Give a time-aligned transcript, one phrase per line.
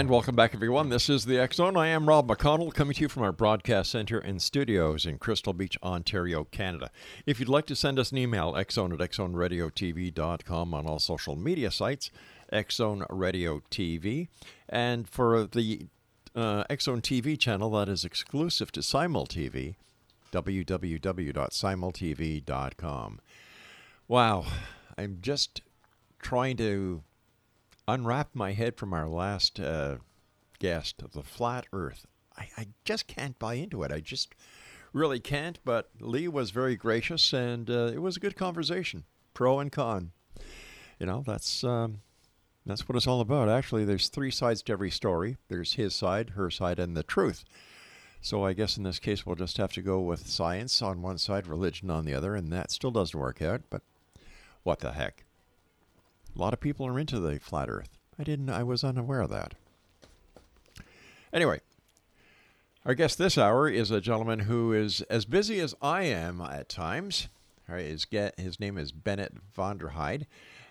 [0.00, 0.88] And welcome back, everyone.
[0.88, 1.76] This is the X Zone.
[1.76, 5.52] I am Rob McConnell, coming to you from our broadcast center and studios in Crystal
[5.52, 6.90] Beach, Ontario, Canada.
[7.26, 11.70] If you'd like to send us an email, xzone at xzoneradiotv.com on all social media
[11.70, 12.10] sites,
[12.50, 14.28] Xzone Radio TV.
[14.70, 15.88] And for the
[16.34, 19.74] uh, TV channel that is exclusive to Simul TV,
[20.32, 23.20] www.simultv.com.
[24.08, 24.46] Wow,
[24.96, 25.60] I'm just
[26.22, 27.02] trying to
[27.94, 29.96] unwrap my head from our last uh,
[30.58, 32.06] guest the flat earth.
[32.36, 33.92] I, I just can't buy into it.
[33.92, 34.34] I just
[34.92, 35.58] really can't.
[35.64, 40.12] But Lee was very gracious, and uh, it was a good conversation, pro and con.
[40.98, 42.00] You know, that's um,
[42.66, 43.48] that's what it's all about.
[43.48, 45.36] Actually, there's three sides to every story.
[45.48, 47.44] There's his side, her side, and the truth.
[48.22, 51.16] So I guess in this case, we'll just have to go with science on one
[51.16, 53.62] side, religion on the other, and that still doesn't work out.
[53.70, 53.82] But
[54.62, 55.24] what the heck?
[56.34, 57.98] A lot of people are into the flat Earth.
[58.18, 58.50] I didn't.
[58.50, 59.54] I was unaware of that.
[61.32, 61.60] Anyway,
[62.84, 66.68] our guest this hour is a gentleman who is as busy as I am at
[66.68, 67.28] times.
[67.68, 70.26] His, his name is Bennett Vonderheide,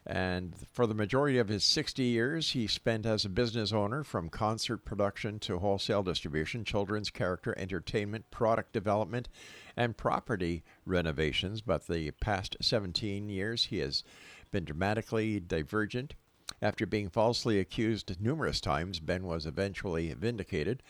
[0.05, 4.27] and for the majority of his 60 years, he spent as a business owner from
[4.27, 9.29] concert production to wholesale distribution, children's character entertainment, product development,
[9.77, 11.61] and property renovations.
[11.61, 14.03] But the past 17 years, he has
[14.51, 16.15] been dramatically divergent.
[16.61, 20.83] After being falsely accused numerous times, Ben was eventually vindicated,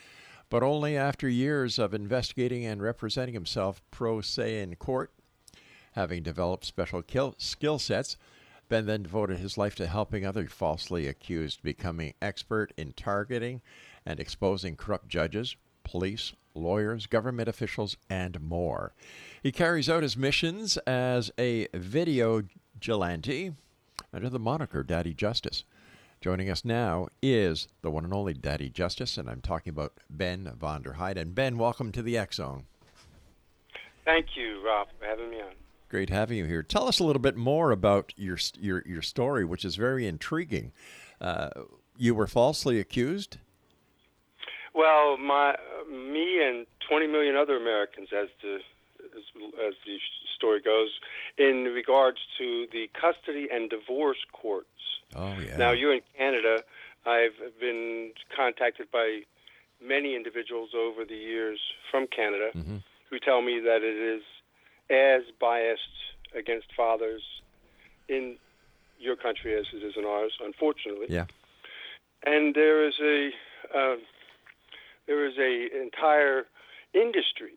[0.49, 5.11] but only after years of investigating and representing himself pro se in court.
[5.93, 8.17] Having developed special kill- skill sets,
[8.69, 13.61] Ben then devoted his life to helping other falsely accused becoming expert in targeting
[14.05, 18.93] and exposing corrupt judges, police, lawyers, government officials, and more.
[19.41, 22.43] He carries out his missions as a video
[22.79, 23.51] vigilante
[24.13, 25.65] under the moniker Daddy Justice.
[26.21, 30.49] Joining us now is the one and only Daddy Justice, and I'm talking about Ben
[30.57, 31.17] Vonderheide.
[31.17, 32.63] And Ben, welcome to the X Zone.
[34.05, 35.51] Thank you, Rob, for having me on.
[35.89, 36.63] Great having you here.
[36.63, 40.71] Tell us a little bit more about your your your story, which is very intriguing.
[41.19, 41.49] Uh,
[41.97, 43.37] you were falsely accused.
[44.73, 45.55] Well, my
[45.89, 48.59] me and 20 million other Americans, as the
[49.17, 49.23] as,
[49.67, 49.97] as the
[50.39, 50.89] story goes,
[51.37, 54.67] in regards to the custody and divorce courts.
[55.15, 55.57] Oh yeah.
[55.57, 56.63] Now, you're in Canada.
[57.05, 59.21] I've been contacted by
[59.81, 61.59] many individuals over the years
[61.91, 62.81] from Canada Mhm.
[63.09, 64.23] who tell me that it is
[64.89, 65.95] as biased
[66.33, 67.23] against fathers
[68.07, 68.37] in
[68.99, 71.07] your country as it is in ours, unfortunately.
[71.09, 71.25] Yeah.
[72.23, 73.31] And there is a
[73.73, 73.97] uh,
[75.05, 76.47] there is a entire
[76.93, 77.53] industry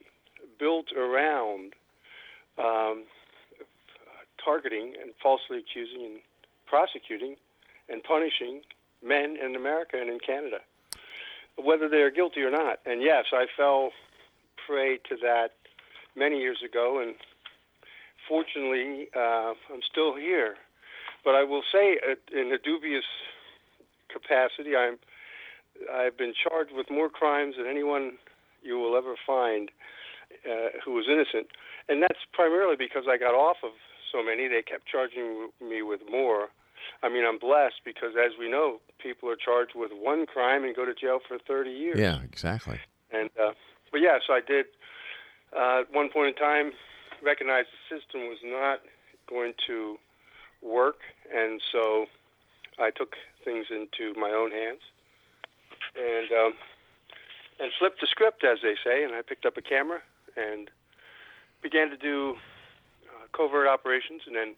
[0.58, 1.74] built around
[2.58, 3.04] um,
[4.44, 6.20] targeting and falsely accusing and
[6.66, 7.36] prosecuting
[7.88, 8.62] and punishing
[9.04, 10.58] men in America and in Canada,
[11.56, 12.78] whether they are guilty or not.
[12.86, 13.90] And yes, I fell
[14.66, 15.50] prey to that
[16.16, 17.14] many years ago, and
[18.28, 20.56] fortunately, uh, I'm still here.
[21.24, 23.04] but I will say, uh, in a dubious
[24.08, 24.98] capacity, I'm
[25.92, 28.12] I've been charged with more crimes than anyone
[28.62, 29.70] you will ever find
[30.46, 31.48] uh, who was innocent,
[31.92, 33.72] and that's primarily because I got off of
[34.10, 34.48] so many.
[34.48, 36.48] They kept charging me with more.
[37.02, 40.74] I mean, I'm blessed because, as we know, people are charged with one crime and
[40.74, 41.98] go to jail for 30 years.
[41.98, 42.80] Yeah, exactly.
[43.12, 43.52] And uh,
[43.90, 44.66] but yeah, so I did
[45.54, 46.72] uh, at one point in time
[47.22, 48.80] recognize the system was not
[49.28, 49.98] going to
[50.62, 50.96] work,
[51.34, 52.06] and so
[52.78, 53.14] I took
[53.44, 54.80] things into my own hands
[55.94, 56.52] and um,
[57.60, 59.04] and flipped the script, as they say.
[59.04, 60.00] And I picked up a camera
[60.36, 60.70] and
[61.62, 62.36] began to do
[63.06, 64.54] uh, covert operations, and then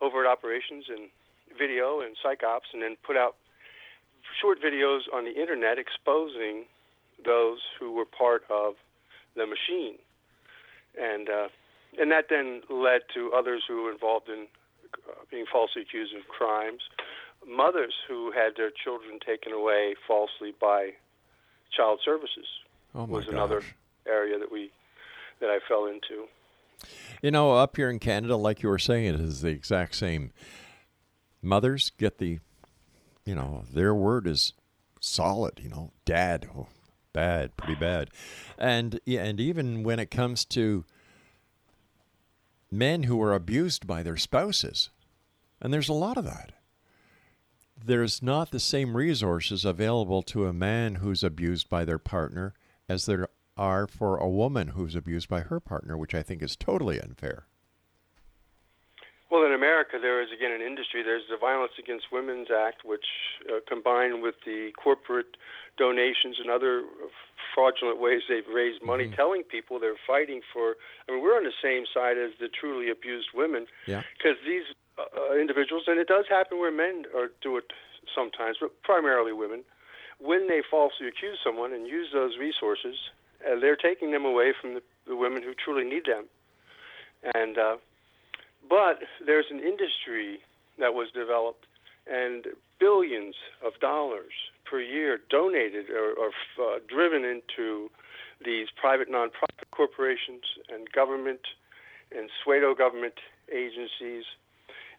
[0.00, 1.08] overt operations and
[1.58, 3.36] video and psych ops, and then put out
[4.40, 6.64] short videos on the internet exposing
[7.24, 8.74] those who were part of
[9.36, 9.96] the machine,
[11.00, 11.48] and uh,
[11.98, 14.46] and that then led to others who were involved in
[15.08, 16.82] uh, being falsely accused of crimes,
[17.46, 20.90] mothers who had their children taken away falsely by
[21.70, 22.46] child services
[22.94, 23.62] Oh was another
[24.06, 24.70] area that we
[25.44, 26.26] that I fell into.
[27.22, 30.32] You know, up here in Canada, like you were saying, it is the exact same.
[31.42, 32.40] Mothers get the,
[33.24, 34.54] you know, their word is
[35.00, 35.60] solid.
[35.62, 36.68] You know, dad, oh,
[37.12, 38.10] bad, pretty bad,
[38.58, 40.84] and yeah, and even when it comes to
[42.70, 44.90] men who are abused by their spouses,
[45.60, 46.52] and there's a lot of that.
[47.82, 52.54] There's not the same resources available to a man who's abused by their partner
[52.88, 56.56] as there are for a woman who's abused by her partner, which I think is
[56.56, 57.46] totally unfair.
[59.30, 61.02] Well, in America, there is again an industry.
[61.02, 63.06] There's the Violence Against Women's Act, which,
[63.50, 65.36] uh, combined with the corporate
[65.76, 66.84] donations and other
[67.52, 70.76] fraudulent ways they've raised money, telling people they're fighting for.
[71.08, 73.66] I mean, we're on the same side as the truly abused women.
[73.86, 74.02] Yeah.
[74.16, 77.72] Because these uh, individuals, and it does happen where men are, do it
[78.14, 79.64] sometimes, but primarily women,
[80.20, 83.10] when they falsely accuse someone and use those resources,
[83.46, 86.24] uh, they're taking them away from the, the women who truly need them.
[87.34, 87.76] And uh,
[88.68, 90.40] but there's an industry
[90.78, 91.66] that was developed,
[92.10, 92.46] and
[92.80, 94.32] billions of dollars
[94.64, 96.28] per year donated or, or
[96.60, 97.90] uh, driven into
[98.44, 100.42] these private nonprofit corporations
[100.72, 101.40] and government
[102.16, 103.14] and pseudo government
[103.52, 104.24] agencies.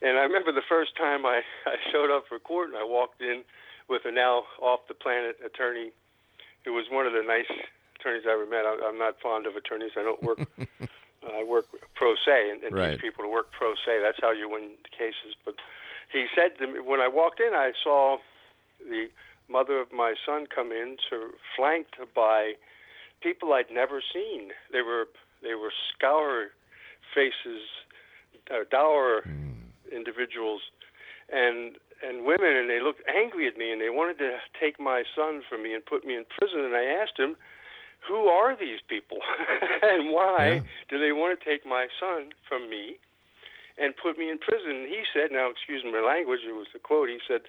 [0.02, 3.22] And I remember the first time I, I showed up for court and I walked
[3.22, 3.44] in
[3.90, 5.92] with a now off the planet attorney
[6.64, 7.52] who was one of the nice
[8.06, 8.66] attorneys I ever met.
[8.66, 9.92] I, I'm not fond of attorneys.
[9.98, 10.40] I don't work.
[11.26, 11.66] I work
[11.96, 12.92] pro se and, and Right.
[12.92, 14.00] teach people to work pro se.
[14.02, 15.34] That's how you win cases.
[15.44, 15.56] But
[16.14, 18.18] he said to me when I walked in, I saw
[18.80, 19.08] the
[19.50, 22.54] mother of my son come in, to, flanked by
[23.22, 24.52] people I'd never seen.
[24.72, 25.08] They were
[25.42, 26.50] they were scour
[27.14, 27.62] faces,
[28.52, 29.24] uh, dour
[29.92, 30.62] individuals,
[31.32, 35.04] and and women, and they looked angry at me, and they wanted to take my
[35.16, 36.60] son from me and put me in prison.
[36.60, 37.36] And I asked him,
[38.08, 39.20] "Who are these people,
[39.82, 40.62] and why Yeah.
[40.90, 42.98] do they want to take my son from me?"
[43.78, 44.72] And put me in prison.
[44.72, 47.10] And he said, now excuse my language, it was the quote.
[47.10, 47.42] He said,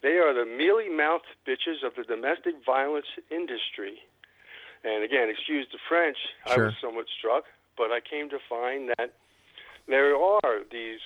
[0.00, 4.02] "They are the mealy mouthed bitches of the domestic violence industry."
[4.82, 7.44] And again, excuse the French, I was somewhat struck,
[7.76, 9.12] but I came to find that
[9.86, 11.00] there are these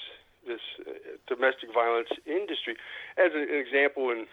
[0.47, 0.93] this uh,
[1.27, 2.77] domestic violence industry.
[3.17, 4.27] As an, an example, in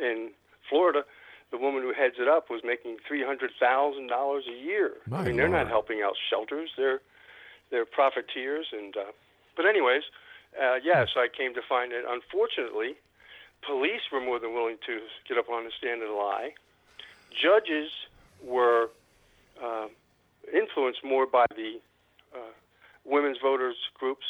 [0.00, 0.30] in
[0.68, 1.04] Florida,
[1.50, 4.92] the woman who heads it up was making three hundred thousand dollars a year.
[5.06, 7.00] My I mean, they're not helping out shelters; they're
[7.70, 8.66] they're profiteers.
[8.72, 9.12] And uh,
[9.56, 10.02] but anyways,
[10.60, 11.04] uh, yeah.
[11.12, 12.96] So I came to find that unfortunately,
[13.66, 16.52] police were more than willing to get up on the stand and lie.
[17.30, 17.90] Judges
[18.42, 18.90] were
[19.62, 19.88] uh,
[20.52, 21.80] influenced more by the
[22.34, 22.52] uh,
[23.04, 24.26] women's voters groups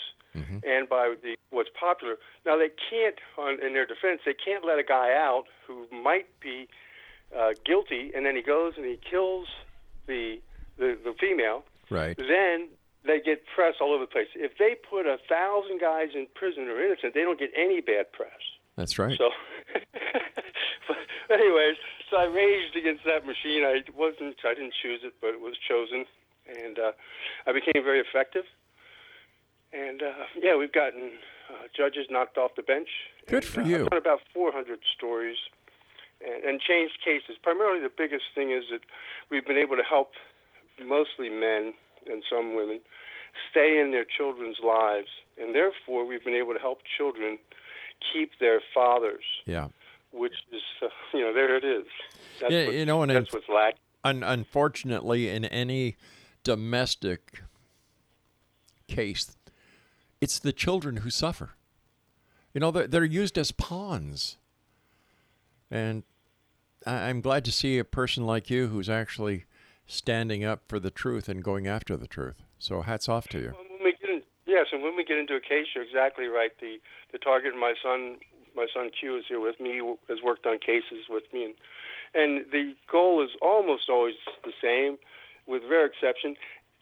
[0.65, 2.17] and by the what's popular.
[2.45, 6.27] Now they can't, on, in their defense, they can't let a guy out who might
[6.41, 6.69] be
[7.37, 9.47] uh, guilty, and then he goes and he kills
[10.07, 10.39] the
[10.79, 11.65] the, the female.
[11.91, 12.17] Right.
[12.17, 12.69] Then
[13.05, 14.29] they get press all over the place.
[14.35, 17.81] If they put a thousand guys in prison who are innocent, they don't get any
[17.81, 18.39] bad press.
[18.77, 19.17] That's right.
[19.19, 19.31] So,
[20.87, 20.97] but
[21.35, 21.77] anyways,
[22.11, 23.65] so I raged against that machine.
[23.65, 26.05] I wasn't, I didn't choose it, but it was chosen,
[26.47, 26.93] and uh,
[27.47, 28.45] I became very effective.
[29.73, 31.11] And uh, yeah, we've gotten
[31.51, 32.89] uh, judges knocked off the bench.
[33.27, 33.85] Good And, for uh, you.
[33.85, 35.37] I've done about 400 stories
[36.25, 37.37] and, and changed cases.
[37.43, 38.81] Primarily, the biggest thing is that
[39.31, 40.13] we've been able to help
[40.85, 41.75] mostly men
[42.11, 42.81] and some women
[43.51, 45.09] stay in their children's lives,
[45.41, 47.39] and therefore we've been able to help children
[48.13, 49.69] keep their fathers, yeah.
[50.13, 51.85] which is, uh, you know, there it is.
[52.41, 53.79] That's Yeah, what- you know, and that's what's lacking.
[54.05, 55.97] Un- unfortunately, in any
[56.45, 57.43] domestic
[58.87, 59.37] case,
[60.21, 61.51] it's the children who suffer.
[62.55, 64.37] You know, they're, they're used as pawns.
[65.71, 66.03] And
[66.87, 69.45] I, I'm glad to see a person like you who's actually
[69.87, 72.43] standing up for the truth and going after the truth.
[72.59, 73.53] So hats off to you.
[73.55, 76.27] Well, when we get in, yes, and when we get into a case, you're exactly
[76.27, 76.53] right.
[76.61, 76.79] The
[77.13, 78.19] the target, my son,
[78.55, 79.81] my son Q is here with me.
[80.09, 81.55] Has worked on cases with me, and
[82.15, 84.99] and the goal is almost always the same,
[85.47, 86.37] with rare exception.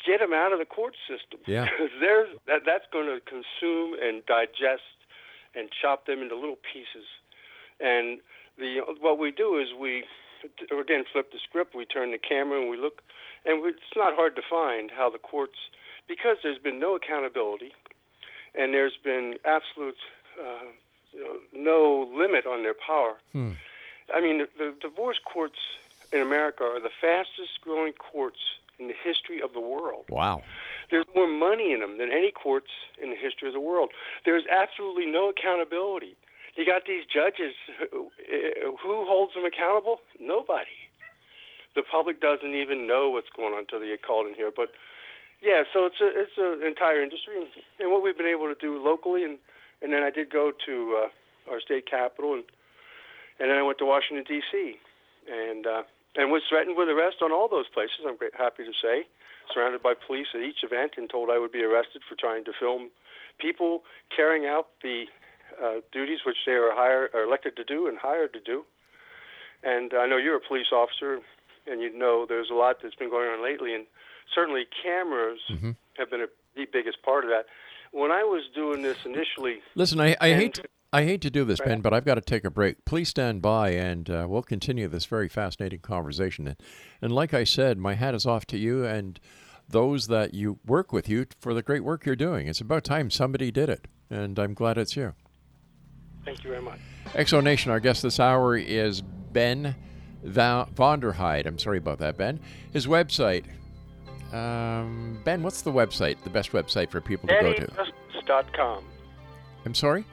[0.07, 1.41] Get them out of the court system.
[1.47, 1.65] Yeah.
[1.65, 4.97] Because there's that that's going to consume and digest
[5.55, 7.09] and chop them into little pieces.
[7.81, 8.21] And
[8.59, 10.05] the what we do is we
[10.71, 11.75] again flip the script.
[11.75, 13.03] We turn the camera and we look,
[13.45, 15.59] and we, it's not hard to find how the courts,
[16.09, 17.73] because there's been no accountability,
[18.55, 19.97] and there's been absolute
[20.41, 20.67] uh,
[21.13, 23.17] you know, no limit on their power.
[24.15, 25.59] I mean, the, the divorce courts
[26.13, 28.39] in America are the fastest growing courts
[28.79, 30.05] in the history of the world.
[30.11, 30.43] Wow.
[30.91, 32.71] There's more money in them than any courts
[33.03, 33.91] in the history of the world.
[34.25, 36.15] There's absolutely no accountability.
[36.57, 37.55] You got these judges.
[37.93, 38.09] Who,
[38.81, 40.01] who holds them accountable?
[40.19, 40.73] Nobody.
[41.77, 44.51] The public doesn't even know what's going on until they get called in here.
[44.55, 44.73] But
[45.45, 47.49] yeah, so it's a it's an entire industry, and,
[47.79, 49.37] and what we've been able to do locally, and
[49.83, 52.45] and then I did go to uh, our state capital, and
[53.39, 54.81] and then I went to Washington D.C.
[55.29, 55.83] and uh,
[56.17, 58.09] and was threatened with arrest on all those places.
[58.09, 59.05] I'm great, happy to say,
[59.53, 62.53] surrounded by police at each event, and told I would be arrested for trying to
[62.59, 62.89] film
[63.39, 63.85] people
[64.15, 65.05] carrying out the
[65.63, 68.65] uh, duties which they are hired, are elected to do and hired to do.
[69.63, 71.21] And I know you're a police officer,
[71.67, 73.87] and you know there's a lot that's been going on lately, and
[74.35, 75.41] certainly cameras
[75.99, 77.47] have been a, the biggest part of that.
[77.93, 80.61] When I was doing this initially, Listen, I, I hate
[80.93, 82.85] I hate to do this, Ben, but I've got to take a break.
[82.85, 86.47] Please stand by, and uh, we'll continue this very fascinating conversation.
[86.47, 86.57] And,
[87.03, 89.19] and like I said, my hat is off to you and
[89.69, 92.47] those that you work with you for the great work you're doing.
[92.47, 95.15] It's about time somebody did it, and I'm glad it's you.
[96.27, 96.79] Thank you very much.
[97.15, 99.75] X Zone Nation, our guest this hour is Ben
[100.25, 101.47] Va- Vonderheide.
[101.47, 102.41] I'm sorry about that, Ben.
[102.73, 103.45] His website,
[104.35, 106.23] um, Ben, what's the website?
[106.25, 107.67] The best website for people to go to?
[107.67, 108.85] DaddyJustice.com.
[109.65, 110.05] I'm sorry.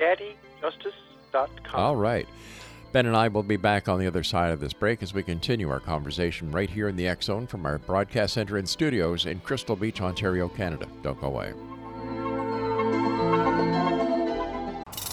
[0.00, 1.74] DaddyJustice.com.
[1.74, 2.26] All right.
[2.92, 5.22] Ben and I will be back on the other side of this break as we
[5.22, 9.26] continue our conversation right here in the X Zone from our broadcast center and studios
[9.26, 10.86] in Crystal Beach, Ontario, Canada.
[11.02, 11.52] Don't go away.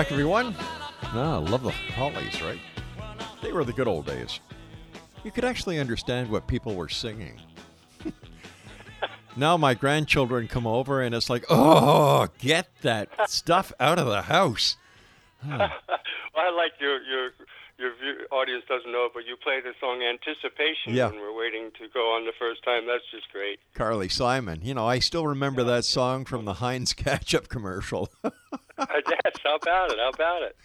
[0.00, 0.54] Back, everyone.
[1.02, 2.58] Ah, love the Hollies, right?
[3.42, 4.40] They were the good old days.
[5.24, 7.38] You could actually understand what people were singing.
[9.36, 14.22] now my grandchildren come over and it's like, oh, get that stuff out of the
[14.22, 14.76] house.
[16.32, 17.30] Well, I like your your
[17.76, 21.06] your view, audience doesn't know, it, but you play the song "Anticipation" Yeah.
[21.08, 22.86] when we're waiting to go on the first time.
[22.86, 23.58] That's just great.
[23.74, 24.60] Carly Simon.
[24.62, 28.10] You know, I still remember that song from the Heinz ketchup commercial.
[29.08, 29.98] yes, how about it?
[29.98, 30.56] How about it?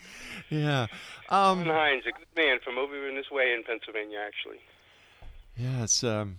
[0.50, 0.88] yeah.
[1.30, 4.60] John Um, Heinz, a good man from over in this way in Pennsylvania, actually.
[5.58, 6.38] yeah, it's um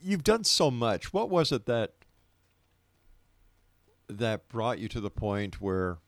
[0.00, 1.12] you've done so much.
[1.12, 1.92] What was it that
[4.08, 5.98] that brought you to the point where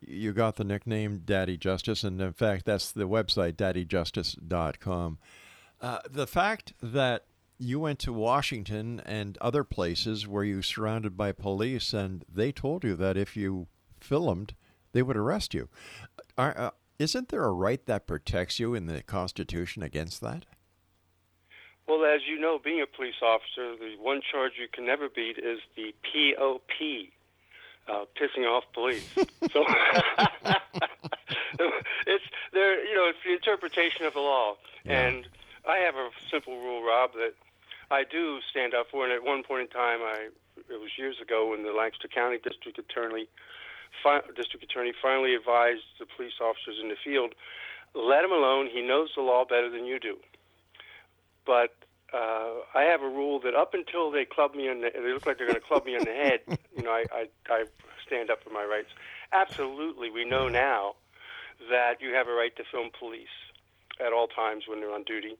[0.00, 5.18] you got the nickname Daddy Justice and in fact that's the website daddyjustice.com.
[5.80, 7.24] Uh, the fact that
[7.58, 12.52] you went to Washington and other places where you were surrounded by police and they
[12.52, 13.66] told you that if you
[14.00, 14.54] filmed
[14.92, 15.68] they would arrest you.
[16.36, 20.46] Are, uh, isn't there a right that protects you in the Constitution against that?
[21.86, 25.38] Well, as you know, being a police officer, the one charge you can never beat
[25.38, 27.08] is the POP,
[27.88, 29.08] uh, pissing off police.
[29.52, 29.64] so
[32.06, 32.84] it's there.
[32.86, 35.08] You know, it's the interpretation of the law, Yeah.
[35.08, 35.28] and
[35.66, 37.34] I have a simple rule, Rob, that
[37.90, 39.04] I do stand up for.
[39.04, 40.28] And at one point in time, I
[40.68, 43.28] it was years ago when the Lancaster County District Attorney,
[44.02, 47.34] fi- District Attorney finally advised the police officers in the field,
[47.94, 48.68] let him alone.
[48.72, 50.16] He knows the law better than you do.
[51.46, 51.76] But
[52.12, 55.26] uh, I have a rule that up until they club me in, the, they look
[55.26, 56.40] like they're going to club me in the head.
[56.78, 57.64] You know, I, I I
[58.06, 58.86] stand up for my rights.
[59.32, 60.94] Absolutely, we know now
[61.68, 63.34] that you have a right to film police
[63.98, 65.36] at all times when they're on duty,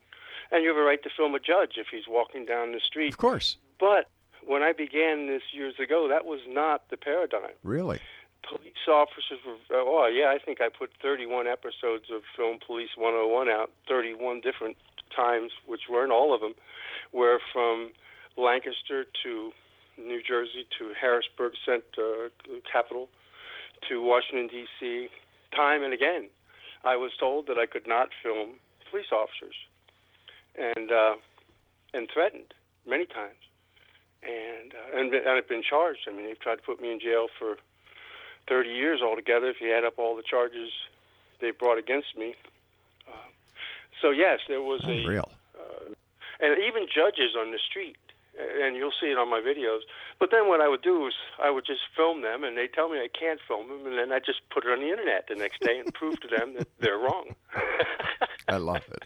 [0.50, 3.12] and you have a right to film a judge if he's walking down the street.
[3.12, 3.56] Of course.
[3.78, 4.08] But
[4.46, 7.52] when I began this years ago, that was not the paradigm.
[7.62, 8.00] Really?
[8.48, 13.48] Police officers were, oh, yeah, I think I put 31 episodes of Film Police 101
[13.48, 14.76] out, 31 different
[15.14, 16.54] times, which weren't all of them,
[17.12, 17.90] were from
[18.36, 19.52] Lancaster to
[19.98, 22.28] New Jersey to Harrisburg, cent, uh,
[22.70, 23.08] capital,
[23.88, 25.08] to Washington, D.C.,
[25.54, 26.28] time and again.
[26.84, 28.54] I was told that I could not film
[28.90, 29.54] police officers
[30.58, 31.14] and, uh,
[31.94, 32.54] and threatened
[32.86, 33.36] many times
[34.22, 36.00] and uh, and, and I've been charged.
[36.08, 37.56] I mean, they've tried to put me in jail for
[38.48, 39.48] 30 years altogether.
[39.48, 40.70] If you add up all the charges
[41.40, 42.34] they brought against me,
[43.06, 43.30] uh,
[44.02, 45.30] so yes, there was a Unreal.
[46.40, 47.96] and even judges on the street,
[48.38, 49.80] and you'll see it on my videos.
[50.18, 52.88] But then what I would do is I would just film them, and they tell
[52.88, 55.36] me I can't film them, and then I just put it on the internet the
[55.36, 57.36] next day and prove to them that they're wrong.
[58.48, 59.04] I love it.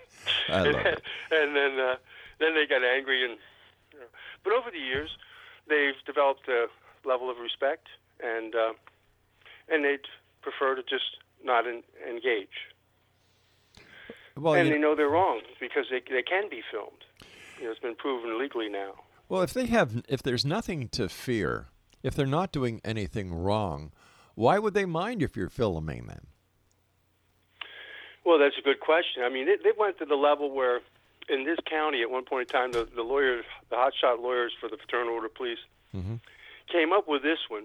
[0.48, 1.02] I love it.
[1.30, 1.96] and then uh,
[2.38, 3.38] then they got angry and
[3.92, 4.06] you know.
[4.44, 5.10] but over the years
[5.68, 6.66] they've developed a
[7.06, 7.88] level of respect
[8.22, 8.72] and uh,
[9.68, 10.06] and they'd
[10.42, 12.70] prefer to just not en- engage
[14.36, 17.04] Well, and you- they know they're wrong because they they can be filmed
[17.58, 18.92] you know it's been proven legally now
[19.28, 21.68] Well, if they have, if there's nothing to fear,
[22.02, 23.92] if they're not doing anything wrong,
[24.34, 26.26] why would they mind if you're filming them?
[28.24, 29.22] Well, that's a good question.
[29.24, 30.80] I mean, they, they went to the level where,
[31.28, 34.68] in this county, at one point in time, the, the lawyers, the hotshot lawyers for
[34.68, 35.58] the Fraternal Order Police,
[35.94, 36.16] mm-hmm.
[36.70, 37.64] came up with this one,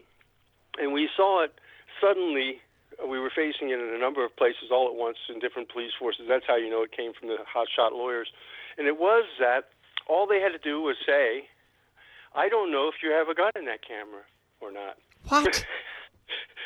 [0.79, 1.53] and we saw it
[2.01, 2.61] suddenly.
[3.01, 5.69] Uh, we were facing it in a number of places all at once in different
[5.69, 6.25] police forces.
[6.27, 8.29] That's how you know it came from the hotshot lawyers,
[8.77, 9.69] and it was that
[10.07, 11.45] all they had to do was say,
[12.33, 14.23] "I don't know if you have a gun in that camera
[14.61, 15.65] or not." What?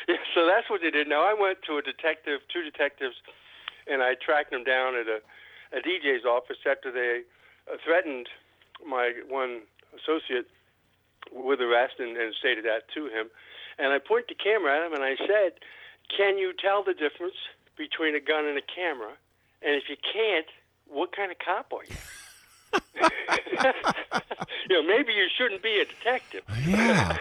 [0.08, 1.06] Yeah, so that's what they did.
[1.06, 3.14] Now I went to a detective, two detectives,
[3.86, 5.20] and I tracked them down at a,
[5.76, 7.22] a DJ's office after they
[7.70, 8.28] uh, threatened
[8.86, 9.62] my one
[9.94, 10.46] associate
[11.30, 13.30] with arrest and, and stated that to him.
[13.78, 15.60] And I pointed the camera at him and I said,
[16.14, 17.36] "Can you tell the difference
[17.76, 19.12] between a gun and a camera?
[19.62, 20.46] And if you can't,
[20.88, 21.96] what kind of cop are you?"
[24.68, 26.42] you know, maybe you shouldn't be a detective.
[26.66, 27.18] yeah.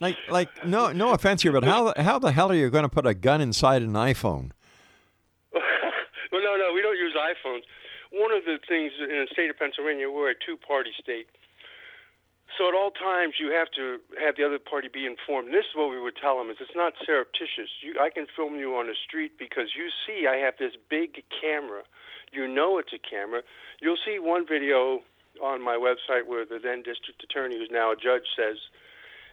[0.00, 2.88] Like, like, no, no offense here, but how, how the hell are you going to
[2.88, 4.50] put a gun inside an iPhone?
[6.32, 7.62] well, no, no, we don't use iPhones.
[8.10, 11.26] One of the things in the state of Pennsylvania, we're a two-party state.
[12.58, 15.48] So at all times, you have to have the other party be informed.
[15.48, 17.70] And this is what we would tell them: is it's not surreptitious.
[17.80, 21.22] You, I can film you on the street because you see I have this big
[21.30, 21.82] camera.
[22.32, 23.42] You know it's a camera.
[23.80, 25.00] You'll see one video
[25.40, 28.58] on my website where the then district attorney, who's now a judge, says,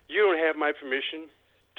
[0.08, 1.30] "You don't have my permission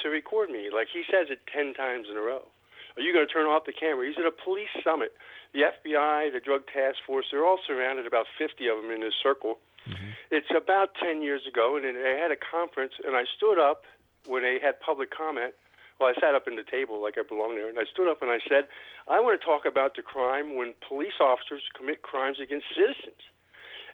[0.03, 2.51] to record me." Like he says it ten times in a row.
[2.99, 4.07] Are you going to turn off the camera?
[4.07, 5.15] He's at a police summit.
[5.55, 9.15] The FBI, the Drug Task Force, they're all surrounded, about 50 of them in this
[9.23, 9.63] circle.
[9.87, 10.19] Mm-hmm.
[10.35, 13.87] It's about 10 years ago, and they had a conference, and I stood up
[14.27, 15.55] when they had public comment.
[15.99, 18.23] Well, I sat up in the table like I belong there, and I stood up
[18.23, 18.71] and I said,
[19.09, 23.19] I want to talk about the crime when police officers commit crimes against citizens.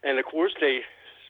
[0.02, 0.84] And of course, they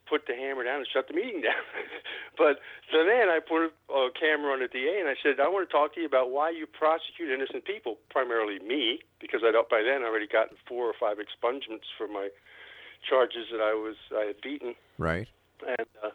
[0.08, 1.64] put the hammer down and shut the meeting down.
[2.38, 2.60] but
[2.92, 5.72] so then I put a camera on the DA and I said, I want to
[5.72, 10.02] talk to you about why you prosecute innocent people, primarily me, because I'd by then
[10.02, 12.28] already gotten four or five expungements for my
[13.08, 14.74] charges that I was I had beaten.
[14.98, 15.28] Right.
[15.66, 16.10] And uh,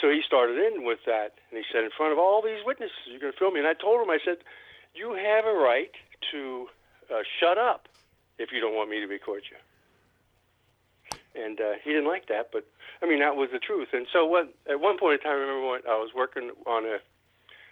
[0.00, 2.96] so he started in with that, and he said, in front of all these witnesses,
[3.06, 3.60] you're going to film me.
[3.60, 4.38] And I told him, I said,
[4.94, 5.92] you have a right
[6.32, 6.66] to
[7.10, 7.88] uh, shut up
[8.38, 9.56] if you don't want me to record you.
[11.36, 12.64] And uh, he didn't like that, but
[13.02, 13.88] I mean that was the truth.
[13.92, 14.52] And so what?
[14.70, 16.98] At one point in time, I remember when I was working on a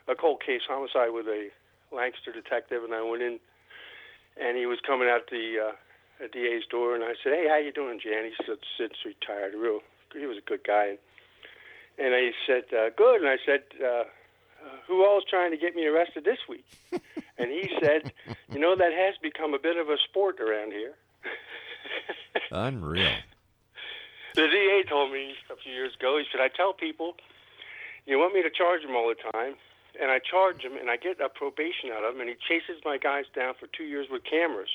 [0.07, 1.49] a cold case homicide with a
[1.93, 3.39] Lancaster detective, and I went in,
[4.41, 7.73] and he was coming out the uh, DA's door, and I said, "Hey, how you
[7.73, 9.81] doing, Jan?" He said, "Sid's retired, real."
[10.13, 10.99] He was a good guy, and,
[11.99, 14.05] and I said, uh, "Good." And I said, uh, uh,
[14.87, 16.67] "Who all's trying to get me arrested this week?"
[17.39, 18.13] and he said,
[18.53, 20.95] "You know that has become a bit of a sport around here."
[22.51, 23.11] Unreal.
[24.35, 27.15] The DA told me a few years ago, he said, I tell people,
[28.05, 29.55] you want me to charge them all the time,
[30.01, 32.83] and I charge them, and I get a probation out of them, and he chases
[32.85, 34.71] my guys down for two years with cameras.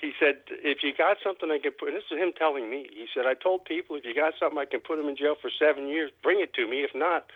[0.00, 2.88] he said, if you got something I can put, and this is him telling me,
[2.90, 5.36] he said, I told people if you got something I can put them in jail
[5.40, 6.82] for seven years, bring it to me.
[6.82, 7.30] If not,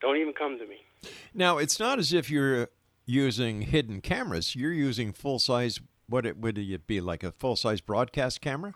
[0.00, 0.82] don't even come to me.
[1.32, 2.68] Now, it's not as if you're
[3.06, 4.56] using hidden cameras.
[4.56, 5.80] You're using full size.
[6.08, 8.74] What it would it be like a full size broadcast camera?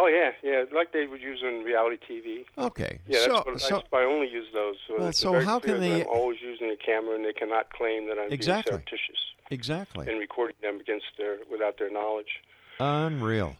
[0.00, 2.44] Oh yeah, yeah, like they would use on reality TV.
[2.56, 3.00] Okay.
[3.08, 4.76] Yeah, so, what, so I, I only use those.
[4.86, 8.06] So, Well, so how can they- I'm always using a camera, and they cannot claim
[8.08, 8.70] that I'm Exactly.
[8.70, 9.18] being surreptitious
[9.50, 12.40] exactly and recording them against their without their knowledge.
[12.78, 13.56] unreal.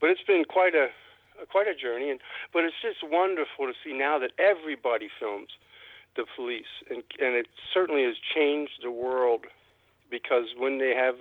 [0.00, 0.88] But it's been quite a
[1.50, 2.20] quite a journey, and
[2.52, 5.48] but it's just wonderful to see now that everybody films
[6.16, 9.44] the police, and and it certainly has changed the world
[10.10, 11.16] because when they have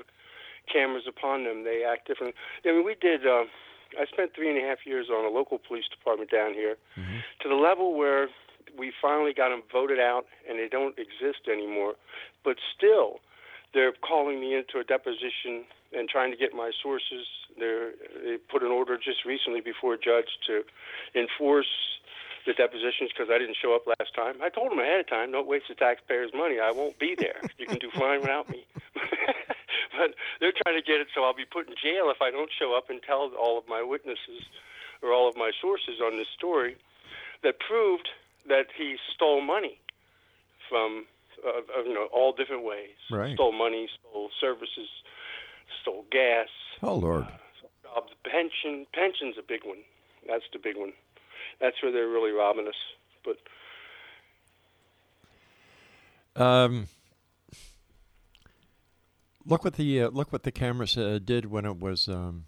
[0.72, 2.36] cameras upon them, they act different.
[2.64, 3.28] I mean, we did.
[3.28, 3.46] Uh,
[4.00, 7.20] I spent three and a half years on a local police department down here, mm-hmm.
[7.42, 8.30] to the level where
[8.78, 11.96] we finally got them voted out, and they don't exist anymore.
[12.44, 13.20] But still,
[13.74, 17.28] they're calling me into a deposition and trying to get my sources.
[17.58, 17.92] They're,
[18.24, 20.64] they put an order just recently before a judge to
[21.14, 21.70] enforce
[22.46, 24.36] the depositions because I didn't show up last time.
[24.42, 26.60] I told them ahead of time, don't waste the taxpayers' money.
[26.60, 27.42] I won't be there.
[27.58, 28.66] You can do fine without me.
[29.98, 32.50] but they're trying to get it so I'll be put in jail if I don't
[32.58, 34.42] show up and tell all of my witnesses
[35.02, 36.76] or all of my sources on this story
[37.44, 38.10] that proved
[38.48, 39.80] that he stole money
[40.70, 41.06] from
[41.46, 42.96] uh, uh, you know all different ways.
[43.12, 43.36] Right.
[43.36, 44.88] Stole money, stole services,
[45.82, 46.48] stole gas,
[46.82, 47.28] Oh Lord.
[47.84, 48.86] jobs, pension.
[48.94, 49.80] Pension's a big one.
[50.28, 50.94] That's the big one.
[51.60, 52.80] That's where they're really robbing us.
[53.26, 53.38] But
[56.42, 56.88] Um,
[59.54, 62.08] look what the uh, look what the cameras uh, did when it was.
[62.08, 62.46] Um,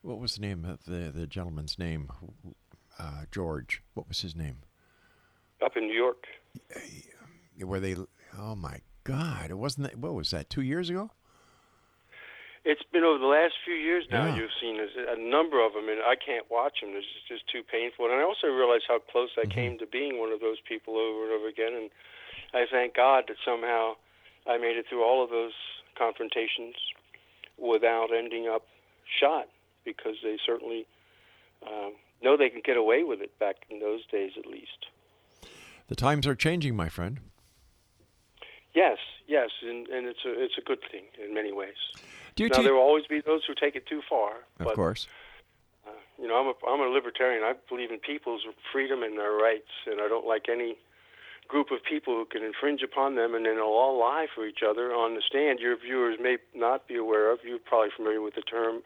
[0.00, 2.10] what was the name of the the gentleman's name?
[2.98, 3.82] Uh, George.
[3.94, 4.58] What was his name?
[5.64, 6.26] up in New York,
[7.64, 7.94] Where they?
[8.36, 9.50] Oh my God!
[9.50, 9.90] It wasn't.
[9.90, 10.50] That, what was that?
[10.50, 11.10] Two years ago?
[12.64, 14.26] it's been over the last few years now.
[14.26, 14.36] Yeah.
[14.36, 16.94] You've seen a, a number of them, and I can't watch them.
[16.94, 18.06] It's just too painful.
[18.06, 21.26] And I also realize how close I came to being one of those people over
[21.26, 21.74] and over again.
[21.74, 21.90] And
[22.54, 23.98] I thank God that somehow
[24.46, 25.52] I made it through all of those
[25.96, 26.74] confrontations
[27.58, 28.66] without ending up
[29.20, 29.48] shot,
[29.84, 30.86] because they certainly
[31.66, 34.86] um, know they can get away with it back in those days, at least.
[35.88, 37.20] The times are changing, my friend.
[38.74, 41.76] Yes, yes, and, and it's a it's a good thing in many ways.
[42.34, 44.36] Do you now there will always be those who take it too far.
[44.58, 45.06] Of but, course.
[45.86, 47.42] Uh, you know, I'm a I'm a libertarian.
[47.42, 50.78] I believe in people's freedom and their rights, and I don't like any
[51.52, 54.60] group of people who can infringe upon them and then they'll all lie for each
[54.66, 55.60] other on the stand.
[55.60, 57.40] Your viewers may not be aware of.
[57.44, 58.80] You're probably familiar with the term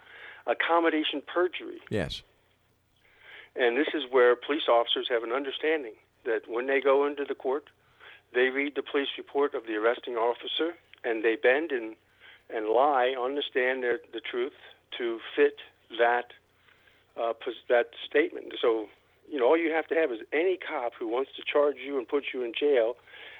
[0.49, 1.79] accommodation perjury.
[1.91, 2.23] Yes.
[3.55, 7.37] And this is where police officers have an understanding that when they go into the
[7.37, 7.71] court,
[8.35, 10.75] they read the police report of the arresting officer
[11.05, 11.95] and they bend and,
[12.53, 14.59] and lie on the stand their, the truth
[14.99, 15.59] to fit
[15.99, 16.35] that
[17.17, 17.33] uh,
[17.69, 18.53] that statement.
[18.61, 18.87] So,
[19.31, 21.99] you know, all you have to have is any cop who wants to charge you
[21.99, 22.95] and put you in jail,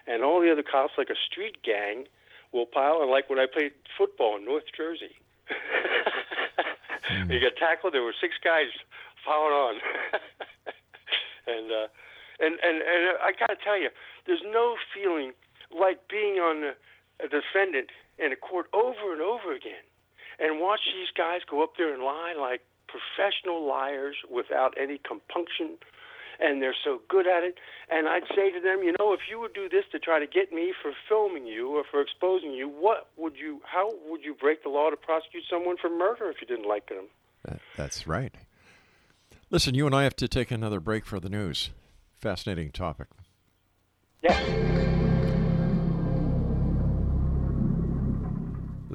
[0.07, 2.07] and all the other cops, like a street gang,
[2.53, 3.01] will pile.
[3.03, 5.15] And like when I played football in North Jersey,
[7.29, 7.95] you got tackled.
[7.95, 8.69] There were six guys
[9.25, 9.75] following on,
[11.47, 11.89] and uh,
[12.41, 13.91] and and and I got to tell you,
[14.27, 15.33] there's no feeling
[15.71, 16.75] like being on
[17.21, 19.85] a defendant in a court over and over again,
[20.39, 22.63] and watch these guys go up there and lie like
[22.97, 25.79] professional liars without any compunction.
[26.39, 27.55] And they're so good at it.
[27.91, 30.27] And I'd say to them, you know, if you would do this to try to
[30.27, 33.63] get me for filming you or for exposing you, what would you?
[33.65, 36.91] How would you break the law to prosecute someone for murder if you didn't like
[36.91, 37.07] them?
[37.47, 38.35] That, that's right.
[39.49, 41.71] Listen, you and I have to take another break for the news.
[42.21, 43.07] Fascinating topic.
[44.23, 44.86] Yes.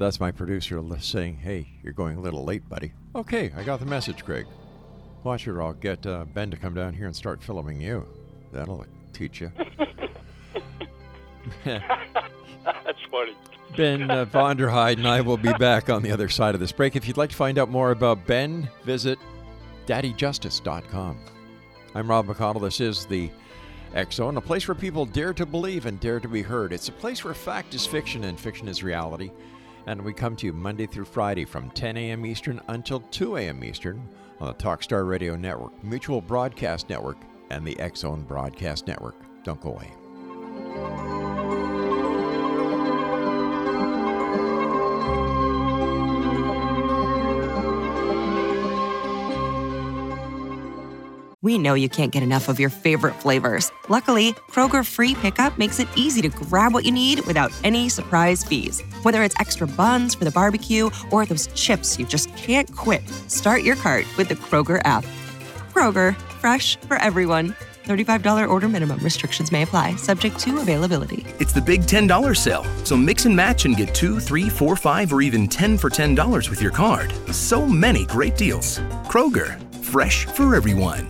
[0.02, 3.86] That's my producer saying, "Hey, you're going a little late, buddy." Okay, I got the
[3.86, 4.46] message, Craig.
[5.22, 5.56] Watch it.
[5.56, 8.04] I'll get uh, Ben to come down here and start filming you.
[8.52, 9.52] That'll teach you.
[11.64, 13.36] That's funny.
[13.76, 16.96] Ben uh, Vonderheide and I will be back on the other side of this break.
[16.96, 19.18] If you'd like to find out more about Ben, visit
[19.86, 21.18] daddyjustice.com.
[21.94, 22.60] I'm Rob McConnell.
[22.60, 23.30] This is the
[23.94, 26.72] X Zone, a place where people dare to believe and dare to be heard.
[26.72, 29.30] It's a place where fact is fiction and fiction is reality.
[29.86, 32.24] And we come to you Monday through Friday from 10 a.m.
[32.24, 33.64] Eastern until 2 a.m.
[33.64, 34.08] Eastern
[34.40, 37.18] on the Talkstar Radio Network, Mutual Broadcast Network,
[37.50, 39.16] and the X Zone Broadcast Network.
[39.44, 41.31] Don't go away.
[51.42, 53.72] We know you can't get enough of your favorite flavors.
[53.88, 58.44] Luckily, Kroger Free Pickup makes it easy to grab what you need without any surprise
[58.44, 58.80] fees.
[59.02, 63.64] Whether it's extra buns for the barbecue or those chips you just can't quit, start
[63.64, 65.04] your cart with the Kroger app.
[65.72, 67.56] Kroger, fresh for everyone.
[67.86, 69.00] $35 order minimum.
[69.00, 71.26] Restrictions may apply, subject to availability.
[71.40, 75.12] It's the big $10 sale, so mix and match and get two, three, four, five,
[75.12, 77.12] or even 10 for $10 with your card.
[77.32, 78.78] So many great deals.
[79.06, 81.08] Kroger, fresh for everyone.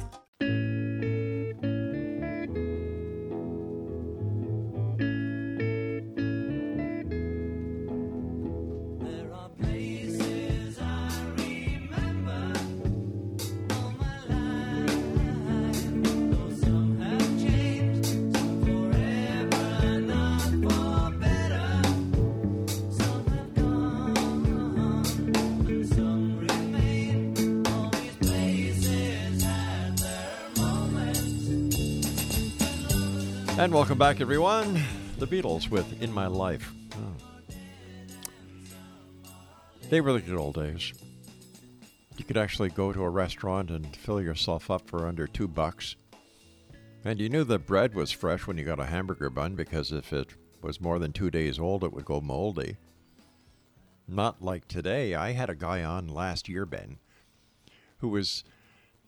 [33.72, 34.84] And welcome back, everyone.
[35.18, 36.74] The Beatles with In My Life.
[36.92, 37.16] Oh.
[39.88, 40.92] They were the good old days.
[42.18, 45.96] You could actually go to a restaurant and fill yourself up for under two bucks.
[47.02, 50.12] And you knew the bread was fresh when you got a hamburger bun because if
[50.12, 52.76] it was more than two days old, it would go moldy.
[54.06, 55.14] Not like today.
[55.14, 56.98] I had a guy on last year, Ben,
[58.00, 58.44] who was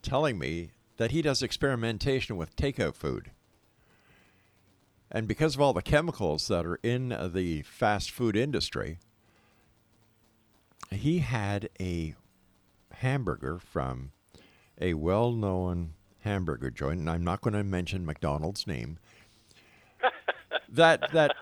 [0.01, 3.29] telling me that he does experimentation with takeout food.
[5.15, 8.99] And because of all the chemicals that are in uh, the fast food industry,
[10.91, 12.15] he had a
[12.95, 14.11] hamburger from
[14.79, 18.99] a well known hamburger joint, and I'm not going to mention McDonald's name.
[20.69, 21.33] that that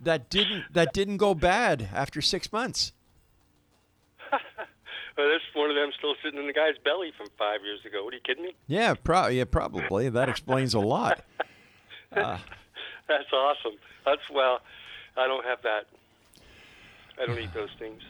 [0.00, 2.92] that didn't that didn't go bad after six months.
[5.18, 8.04] Well, that's one of them still sitting in the guy's belly from five years ago.
[8.04, 8.54] What are you kidding me?
[8.66, 11.24] Yeah, pro- yeah, probably that explains a lot.
[12.12, 12.38] Uh,
[13.08, 13.78] That's awesome.
[14.04, 14.60] That's well,
[15.16, 15.86] I don't have that.
[17.20, 18.02] I don't eat those things,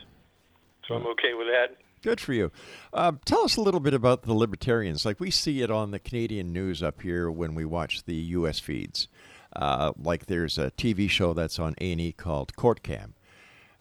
[0.86, 1.76] so I'm okay with that.
[2.02, 2.50] Good for you.
[2.92, 5.04] Uh, tell us a little bit about the libertarians.
[5.04, 8.58] Like we see it on the Canadian news up here when we watch the U.S.
[8.58, 9.08] feeds.
[9.54, 13.14] Uh, like there's a TV show that's on A&E called Court Cam,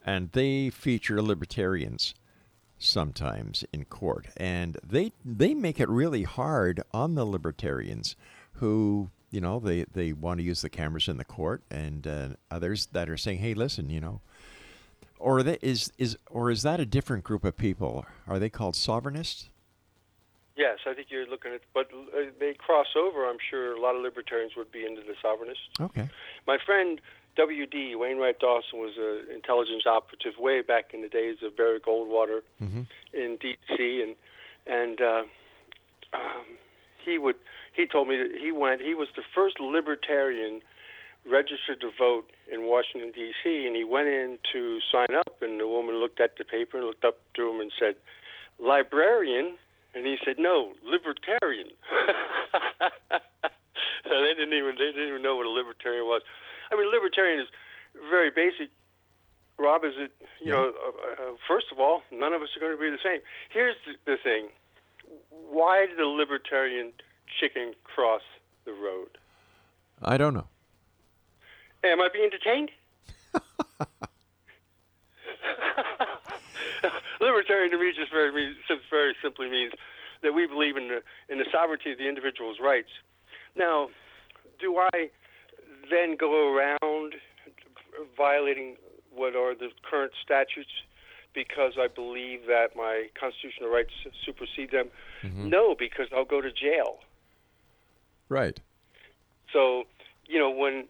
[0.06, 2.13] and they feature libertarians
[2.78, 8.15] sometimes in court, and they they make it really hard on the libertarians
[8.54, 12.30] who you know they they want to use the cameras in the court, and uh,
[12.50, 14.21] others that are saying, hey, listen, you know
[15.19, 18.06] or that is is or is that a different group of people?
[18.28, 19.50] Are they called sovereignists?
[20.56, 23.28] Yes, I think you're looking at, but uh, they cross over.
[23.28, 25.84] I'm sure a lot of libertarians would be into the sovereignists.
[25.84, 26.10] Okay.
[26.48, 27.02] My friend
[27.36, 27.95] W.D.
[27.95, 32.39] Wainwright Dawson was an intelligence operative way back in the days of Barry Goldwater
[33.13, 34.04] in D.C.
[34.06, 34.15] and
[34.65, 35.24] and uh,
[36.13, 36.45] um,
[37.06, 37.36] he would
[37.74, 40.62] he told me that he went he was the first libertarian
[41.30, 43.65] registered to vote in Washington D.C.
[43.65, 46.86] and he went in to sign up and the woman looked at the paper and
[46.86, 47.96] looked up to him and said
[48.60, 49.58] librarian?
[49.96, 51.70] And he said no libertarian.
[54.04, 56.22] So they didn't even they didn't even know what a libertarian was.
[56.72, 57.48] I mean libertarian is
[58.10, 58.70] very basic.
[59.58, 60.12] Rob is it
[60.44, 63.02] you know uh, uh, first of all none of us are going to be the
[63.02, 63.22] same.
[63.50, 64.50] Here's the, the thing
[65.30, 66.91] why did the libertarian
[67.39, 68.22] chicken cross
[68.65, 69.18] the road
[70.02, 70.48] I don't know.
[71.84, 72.72] Am I being detained?
[77.22, 78.54] Libertarian to me just very
[78.89, 79.74] very simply means
[80.22, 82.89] that we believe in the in the sovereignty of the individual's rights.
[83.56, 83.89] Now,
[84.60, 85.10] do I
[85.89, 87.15] then go around
[88.18, 88.76] violating
[89.13, 90.72] what are the current statutes
[91.36, 93.91] because I believe that my constitutional rights
[94.26, 94.88] supersede them?
[95.24, 95.50] Mm-hmm.
[95.50, 97.00] No, because I'll go to jail.
[98.30, 98.60] Right.
[99.54, 99.84] So,
[100.26, 100.86] you know, when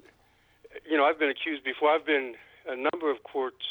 [0.89, 1.89] you know, I've been accused before.
[1.89, 2.35] I've been
[2.67, 3.65] a number of courts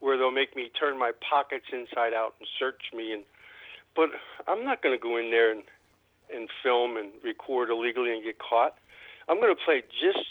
[0.00, 3.24] where they'll make me turn my pockets inside out and search me and
[3.96, 4.10] but
[4.46, 5.62] I'm not going to go in there and
[6.32, 8.74] and film and record illegally and get caught.
[9.28, 10.26] I'm going to play just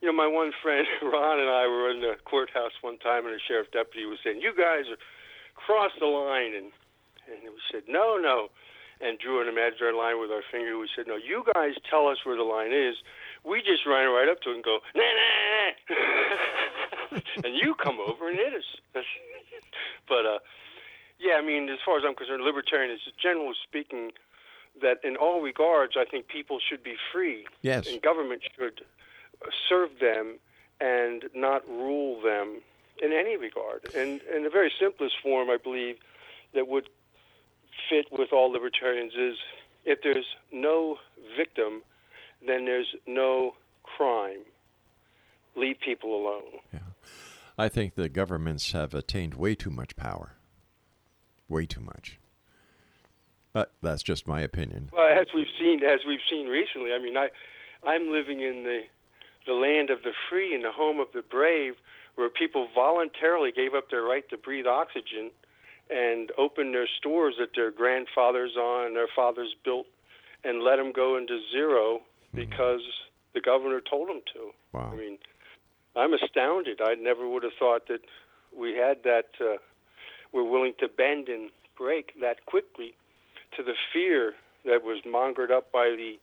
[0.00, 3.34] you know, my one friend Ron and I were in the courthouse one time and
[3.34, 4.98] the sheriff deputy was saying, "You guys are
[5.54, 6.72] cross the line." And
[7.26, 8.48] and we said, "No, no."
[9.00, 10.76] And drew an imaginary line with our finger.
[10.76, 12.96] We said, "No, you guys tell us where the line is."
[13.44, 15.96] We just ran right up to it and go, nah, nah,
[17.10, 17.20] nah.
[17.44, 18.64] and you come over and hit us.
[20.08, 20.38] but, uh,
[21.18, 24.10] yeah, I mean, as far as I'm concerned, libertarian is generally speaking
[24.82, 27.46] that in all regards, I think people should be free.
[27.62, 27.88] Yes.
[27.88, 28.82] And government should
[29.68, 30.38] serve them
[30.80, 32.60] and not rule them
[33.02, 33.86] in any regard.
[33.94, 35.96] And in the very simplest form, I believe,
[36.54, 36.88] that would
[37.88, 39.36] fit with all libertarians is
[39.84, 40.96] if there's no
[41.36, 41.82] victim,
[42.46, 44.40] then there's no crime.
[45.56, 46.60] Leave people alone.
[46.72, 46.80] Yeah.
[47.56, 50.34] I think the governments have attained way too much power.
[51.48, 52.18] Way too much.
[53.52, 54.90] But that's just my opinion.
[54.92, 57.30] Well, as we've seen, as we've seen recently, I mean, I,
[57.84, 58.82] I'm living in the,
[59.48, 61.74] the land of the free and the home of the brave,
[62.14, 65.30] where people voluntarily gave up their right to breathe oxygen,
[65.88, 69.86] and opened their stores that their grandfathers on, and their fathers built,
[70.44, 72.00] and let them go into 0
[72.34, 72.82] because
[73.32, 74.50] the governor told them to.
[74.74, 74.90] Wow.
[74.92, 75.18] I mean,
[75.96, 76.80] I'm astounded.
[76.84, 78.00] I never would have thought that
[78.56, 79.30] we had that.
[79.40, 79.56] Uh,
[80.30, 82.92] we're willing to bend and break that quickly
[83.56, 84.34] to the fear
[84.66, 86.18] that was mongered up by the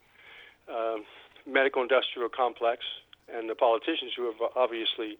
[0.72, 0.98] uh,
[1.44, 2.84] medical industrial complex
[3.32, 5.18] and the politicians who have obviously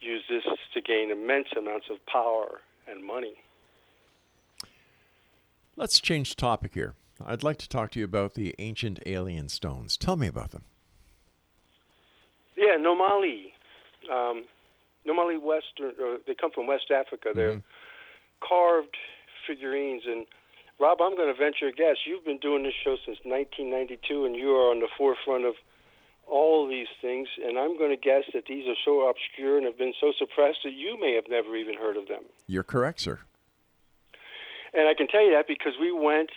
[0.00, 3.34] used this to gain immense amounts of power and money.
[5.76, 6.94] Let's change topic here.
[7.24, 9.96] I'd like to talk to you about the ancient alien stones.
[9.96, 10.64] Tell me about them.
[12.56, 13.52] Yeah, Nomoli.
[14.10, 14.44] Um,
[15.06, 17.30] Nomoli Western, uh, they come from West Africa.
[17.34, 17.62] They're
[18.46, 18.96] carved
[19.46, 20.02] figurines.
[20.06, 20.26] And
[20.80, 21.96] Rob, I'm going to venture a guess.
[22.06, 25.54] You've been doing this show since 1992, and you are on the forefront of
[26.26, 27.28] all of these things.
[27.44, 30.58] And I'm going to guess that these are so obscure and have been so suppressed
[30.64, 32.22] that you may have never even heard of them.
[32.46, 33.20] You're correct, sir.
[34.74, 36.30] And I can tell you that because we went,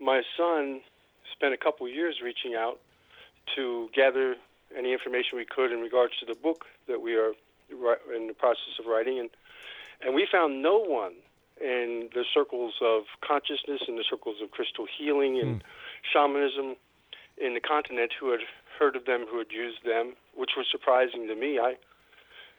[0.00, 0.80] my son
[1.32, 2.78] spent a couple of years reaching out
[3.56, 4.36] to gather
[4.76, 7.32] any information we could in regards to the book that we are
[8.14, 9.18] in the process of writing.
[9.18, 9.30] And,
[10.04, 11.12] and we found no one
[11.60, 15.68] in the circles of consciousness, in the circles of crystal healing and hmm.
[16.12, 16.76] shamanism
[17.36, 18.40] in the continent who had
[18.78, 21.58] heard of them, who had used them, which was surprising to me.
[21.58, 21.74] I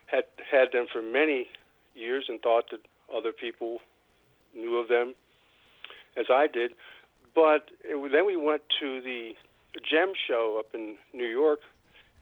[0.07, 1.47] had had them for many
[1.95, 2.81] years and thought that
[3.15, 3.79] other people
[4.55, 5.15] knew of them
[6.17, 6.71] as I did.
[7.35, 9.33] But it, then we went to the
[9.89, 11.59] Gem Show up in New York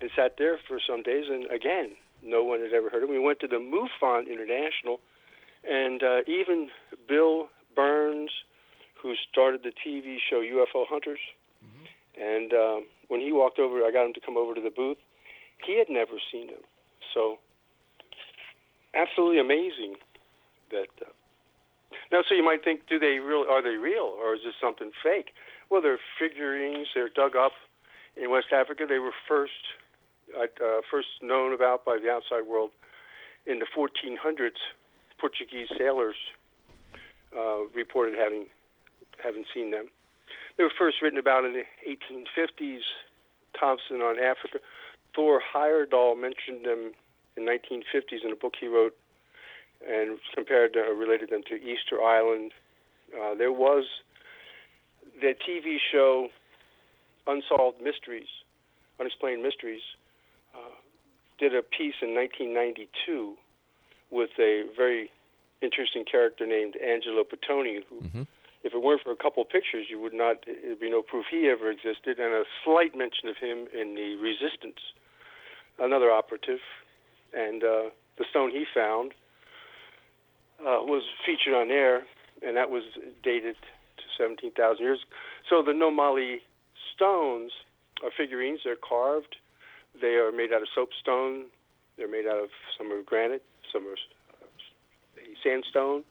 [0.01, 1.91] and sat there for some days, and again,
[2.23, 3.17] no one had ever heard of them.
[3.17, 4.99] We went to the MUFON International,
[5.67, 6.69] and uh, even
[7.07, 8.29] Bill Birnes,
[9.01, 11.19] who started the TV show UFO Hunters,
[12.21, 14.97] and um, when he walked over, I got him to come over to the booth.
[15.65, 16.63] He had never seen them,
[17.13, 17.37] so
[18.93, 19.95] absolutely amazing
[20.71, 20.89] that.
[21.01, 21.09] Uh,
[22.11, 23.45] now, so you might think, do they real?
[23.49, 25.31] Are they real, or is this something fake?
[25.69, 26.87] Well, they're figurines.
[26.93, 27.53] They're dug up
[28.15, 28.85] in West Africa.
[28.87, 29.75] They were first
[30.35, 32.71] uh, first known about by the outside world
[33.45, 34.59] in the 1400s.
[35.19, 36.15] Portuguese sailors
[37.35, 38.45] uh, reported having
[39.23, 39.87] having seen them.
[40.57, 42.81] They were first written about in the 1850s.
[43.59, 44.59] Thompson on Africa.
[45.15, 46.91] Thor Heyerdahl mentioned them
[47.35, 48.95] in 1950s in a book he wrote
[49.87, 52.51] and compared uh, related them to Easter Island.
[53.13, 53.85] Uh, there was
[55.21, 56.29] the TV show
[57.25, 58.27] Unsolved Mysteries,
[58.99, 59.81] Unexplained Mysteries,
[60.55, 60.75] uh,
[61.39, 63.35] did a piece in 1992
[64.09, 65.11] with a very
[65.61, 68.25] interesting character named Angelo Petoni, who,
[68.67, 71.25] if it weren't for a couple of pictures, you would not, there'd be no proof
[71.31, 74.79] he ever existed, and a slight mention of him in the Resistance,
[75.79, 76.59] another operative,
[77.33, 79.13] and uh, the stone he found
[80.59, 82.03] uh, was featured on air,
[82.45, 82.83] and that was
[83.23, 83.55] dated
[83.97, 84.99] to 17,000 years.
[85.49, 86.41] So the Nomoli
[86.93, 87.51] stones
[88.03, 88.59] are figurines.
[88.65, 89.37] They're carved.
[89.99, 91.45] They are made out of soapstone.
[91.97, 96.03] They're made out of some are granite, some are uh, sandstone,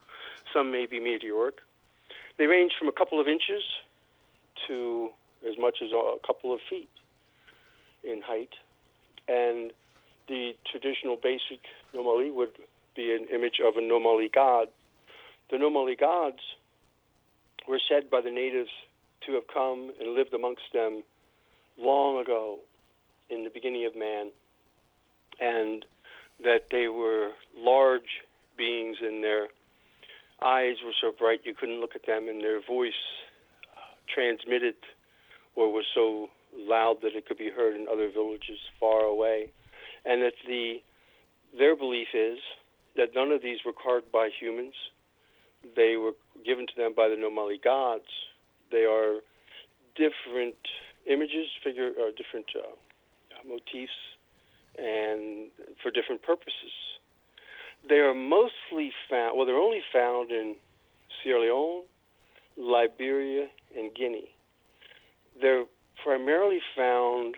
[0.52, 1.58] some may be meteoric.
[2.38, 3.62] They range from a couple of inches
[4.68, 5.10] to
[5.48, 6.90] as much as a couple of feet
[8.04, 8.52] in height,
[9.28, 9.72] and
[10.28, 11.60] the traditional basic
[11.94, 12.52] Nomoli would
[12.94, 14.68] be an image of a Nomoli god.
[15.50, 16.40] The Nomoli gods
[17.68, 18.70] were said by the natives
[19.26, 21.02] to have come and lived amongst them
[21.78, 22.58] long ago
[23.28, 24.30] in the beginning of man,
[25.40, 25.84] and
[26.42, 28.22] that they were large
[28.56, 29.48] beings in their
[30.46, 33.02] eyes were so bright you couldn't look at them, and their voice
[33.76, 34.76] uh, transmitted
[35.56, 39.50] or was so loud that it could be heard in other villages far away,
[40.04, 40.76] and that the
[41.58, 42.38] their belief is
[42.96, 44.74] that none of these were carved by humans.
[45.74, 46.12] They were
[46.44, 48.10] given to them by the Nomoli gods.
[48.70, 49.20] They are
[49.96, 50.56] different
[51.06, 52.74] images, figure, or different uh,
[53.46, 53.98] motifs,
[54.78, 55.48] and
[55.82, 56.74] for different purposes.
[57.88, 60.56] They are mostly found, well, they're only found in
[61.22, 61.82] Sierra Leone,
[62.56, 64.28] Liberia, and Guinea.
[65.40, 65.64] They're
[66.02, 67.36] primarily found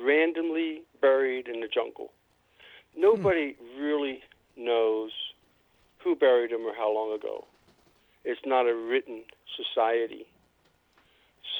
[0.00, 2.12] randomly buried in the jungle.
[2.96, 4.20] Nobody really
[4.56, 5.10] knows
[5.98, 7.44] who buried them or how long ago.
[8.24, 9.24] It's not a written
[9.56, 10.26] society.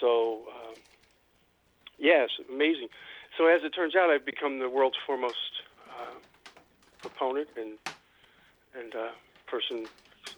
[0.01, 0.75] So um,
[1.99, 2.89] Yes, amazing.
[3.39, 6.15] So as it turns out, I've become the world's foremost uh,
[7.01, 7.79] proponent and
[8.79, 9.09] and uh,
[9.47, 9.87] person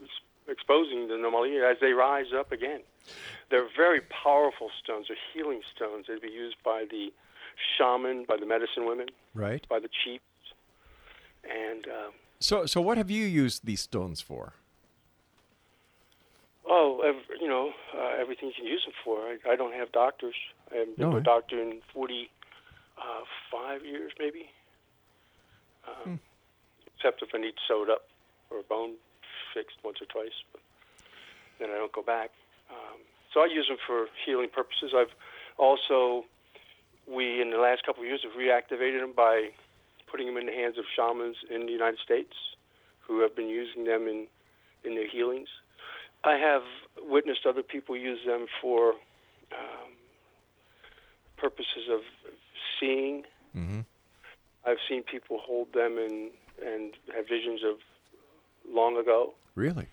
[0.03, 2.80] ex- exposing the anomaly as they rise up again.
[3.51, 5.07] They're very powerful stones.
[5.09, 6.07] They're healing stones.
[6.09, 7.12] They'd be used by the
[7.78, 9.66] shaman, by the medicine women, Right.
[9.68, 10.24] by the chiefs,
[11.45, 12.11] and uh,
[12.41, 14.55] So, so what have you used these stones for?
[16.68, 19.18] oh, ev- you know, uh, everything you can use them for.
[19.20, 20.34] I, I don't have doctors.
[20.72, 21.20] I haven't been No, to eh?
[21.20, 24.51] a doctor in forty-five years, maybe.
[25.87, 26.18] Um,
[26.97, 28.03] Except if I need sewed up
[28.51, 28.94] or bone
[29.55, 30.61] fixed once or twice, but
[31.59, 32.30] then I don't go back.
[32.70, 33.01] Um,
[33.32, 34.92] so I use them for healing purposes.
[34.97, 35.14] I've
[35.59, 36.24] also,
[37.07, 39.51] we in the last couple of years have reactivated them by
[40.11, 42.34] putting them in the hands of shamans in the United States
[43.01, 44.26] who have been using them in,
[44.84, 45.49] in their healings.
[46.24, 46.62] I have
[47.09, 48.90] witnessed other people use them for
[49.53, 49.92] um,
[51.36, 52.01] purposes of
[52.80, 53.22] seeing.
[53.57, 53.80] Mm-hmm.
[54.66, 56.30] I've seen people hold them and
[56.64, 57.76] and have visions of
[58.70, 59.34] long ago.
[59.54, 59.86] Really?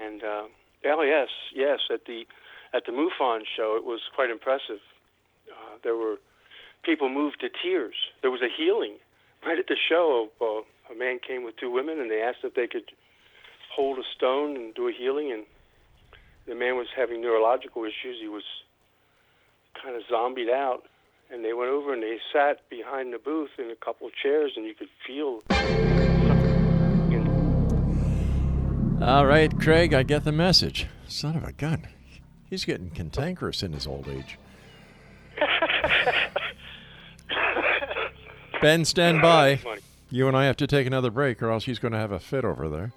[0.00, 0.44] And uh,
[0.86, 2.26] oh yes, yes, at the
[2.74, 4.80] at the MUFON show, it was quite impressive.
[5.50, 6.16] Uh, there were
[6.82, 7.94] people moved to tears.
[8.22, 8.96] There was a healing
[9.44, 10.28] right at the show.
[10.40, 12.90] Uh, a man came with two women, and they asked if they could
[13.74, 15.32] hold a stone and do a healing.
[15.32, 15.44] And
[16.46, 18.18] the man was having neurological issues.
[18.20, 18.44] He was
[19.80, 20.82] kind of zombied out.
[21.30, 24.52] And they went over and they sat behind the booth in a couple of chairs,
[24.56, 25.42] and you could feel
[29.02, 30.86] All right, Craig, I get the message.
[31.08, 31.88] Son of a gun.
[32.48, 34.38] He's getting cantankerous in his old age.
[38.62, 39.58] ben, stand by.
[40.08, 42.20] You and I have to take another break, or else he's going to have a
[42.20, 42.92] fit over there.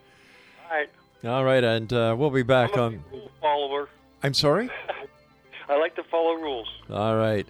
[0.69, 0.89] All right.
[1.23, 3.03] All right, and uh, we'll be back on.
[3.41, 3.89] follower.
[4.21, 4.69] I'm sorry?
[5.69, 6.67] I like to follow rules.
[6.87, 7.47] All right.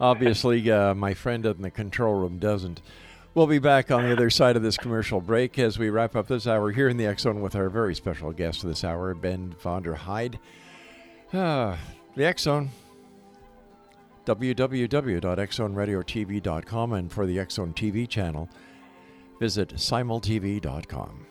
[0.00, 2.80] Obviously, uh, my friend in the control room doesn't.
[3.34, 6.28] We'll be back on the other side of this commercial break as we wrap up
[6.28, 10.38] this hour here in the Zone with our very special guest this hour, Ben Vonderheide.
[11.32, 11.78] Ah,
[12.14, 12.68] the X Zone.
[14.26, 18.50] www.xzoneradiotv.com and for the Zone TV channel,
[19.40, 21.26] visit simultv.com.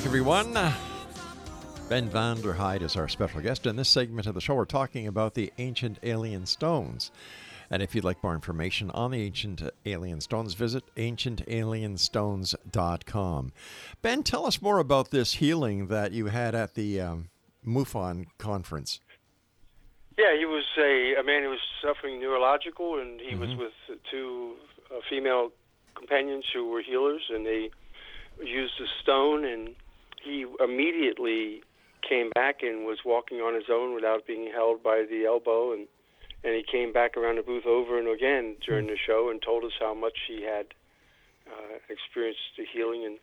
[0.00, 0.54] back, everyone.
[1.90, 3.66] Ben Vonderheide is our special guest.
[3.66, 7.10] In this segment of the show, we're talking about the ancient alien stones.
[7.68, 13.52] And if you'd like more information on the ancient alien stones, visit ancientalienstones.com.
[14.00, 17.28] Ben, tell us more about this healing that you had at the um,
[17.66, 19.00] MUFON conference.
[20.16, 23.74] Yeah, he was a, a man who was suffering neurological, and he was with
[24.10, 24.54] two
[24.90, 25.50] uh, female
[25.94, 27.68] companions who were healers, and they
[28.42, 29.76] used a stone, and
[30.22, 31.62] he immediately
[32.06, 35.86] came back and was walking on his own without being held by the elbow, and
[36.42, 39.62] and he came back around the booth over and again during the show and told
[39.64, 40.66] us how much he had
[41.46, 43.18] uh, experienced the healing, and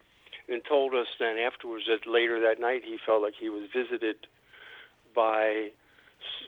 [0.49, 4.15] and told us then afterwards that later that night he felt like he was visited
[5.15, 5.69] by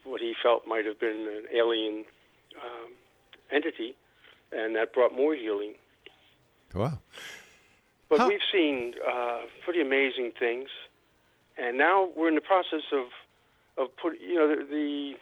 [0.03, 2.05] what he felt might have been an alien
[2.55, 2.91] um,
[3.51, 3.95] entity,
[4.51, 5.73] and that brought more healing.
[6.73, 6.99] Wow.
[8.09, 10.69] But How- we've seen uh, pretty amazing things,
[11.57, 13.07] and now we're in the process of
[13.77, 14.19] of put.
[14.19, 15.13] You know, the, the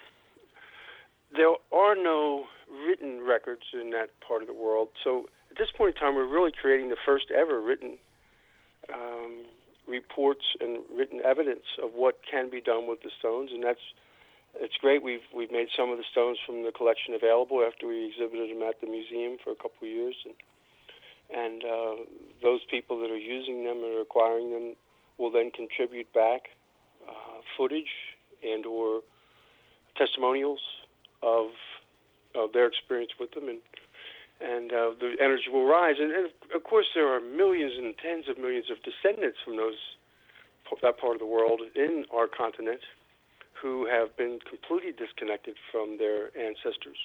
[1.36, 2.46] there are no
[2.88, 4.90] written records in that part of the world.
[5.04, 7.98] So at this point in time, we're really creating the first ever written
[8.94, 9.44] um,
[9.88, 13.94] reports and written evidence of what can be done with the stones, and that's
[14.60, 15.04] it's great.
[15.04, 18.64] We've we've made some of the stones from the collection available after we exhibited them
[18.64, 20.34] at the museum for a couple of years, and
[21.34, 21.96] and uh,
[22.42, 24.76] those people that are using them and acquiring them
[25.18, 26.50] will then contribute back
[27.08, 27.92] uh, footage
[28.44, 29.02] and or
[29.98, 30.60] testimonials
[31.24, 31.48] of
[32.36, 33.60] of their experience with them, and
[34.40, 35.96] and uh, the energy will rise.
[36.00, 39.76] And, and of course, there are millions and tens of millions of descendants from those
[40.82, 42.82] that part of the world in our continent
[43.54, 46.98] who have been completely disconnected from their ancestors.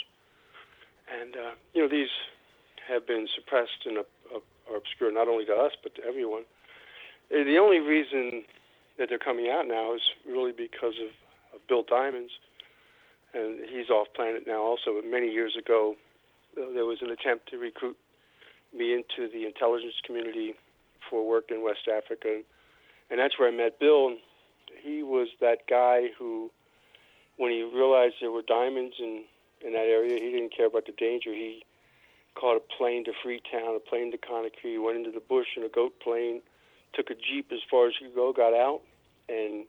[1.08, 2.12] And uh, you know these
[2.88, 4.04] have been suppressed and are
[4.76, 6.44] obscure not only to us but to everyone.
[7.32, 8.44] Uh, The only reason
[8.98, 11.10] that they're coming out now is really because of,
[11.54, 12.32] of Bill Diamonds,
[13.34, 14.94] and he's off planet now also.
[14.96, 15.96] But many years ago,
[16.54, 17.96] there was an attempt to recruit
[18.76, 20.54] me into the intelligence community
[21.08, 22.42] for work in West Africa,
[23.10, 24.16] and that's where I met Bill.
[24.82, 26.50] He was that guy who,
[27.36, 29.24] when he realized there were diamonds in
[29.64, 31.32] in that area, he didn't care about the danger.
[31.32, 31.64] He
[32.34, 35.68] caught a plane to Freetown, a plane to Conakry, went into the bush in a
[35.68, 36.40] goat plane,
[36.94, 38.80] took a jeep as far as he could go, got out,
[39.28, 39.64] and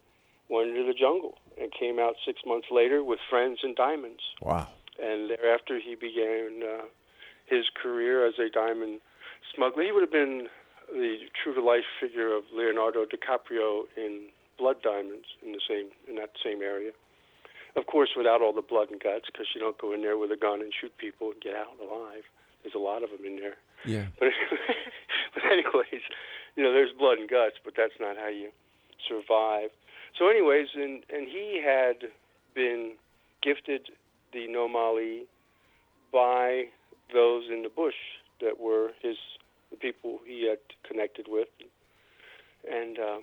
[0.49, 4.22] went into the jungle, and came out six months later with friends and diamonds.
[4.41, 4.68] Wow.
[5.01, 6.84] And thereafter, he began uh,
[7.45, 8.99] his career as a diamond
[9.55, 9.84] smuggler.
[9.84, 10.47] He would have been
[10.91, 16.61] the true-to-life figure of Leonardo DiCaprio in Blood Diamonds in the same in that same
[16.61, 16.91] area.
[17.76, 20.32] Of course, without all the blood and guts, because you don't go in there with
[20.32, 22.24] a gun and shoot people and get out alive.
[22.64, 23.55] There's a lot of them in there.
[23.86, 24.05] Yeah.
[24.20, 24.30] But,
[25.34, 26.01] but anyways,
[26.55, 28.49] you know, there's blood and guts, but that's not how you
[29.07, 29.70] survive.
[30.18, 32.09] So, anyways, and and he had
[32.53, 32.93] been
[33.41, 33.89] gifted
[34.32, 35.24] the Nomoli
[36.11, 36.66] by
[37.14, 37.95] those in the bush
[38.41, 39.18] that were his
[39.72, 41.47] the people he had connected with,
[42.70, 43.18] and uh,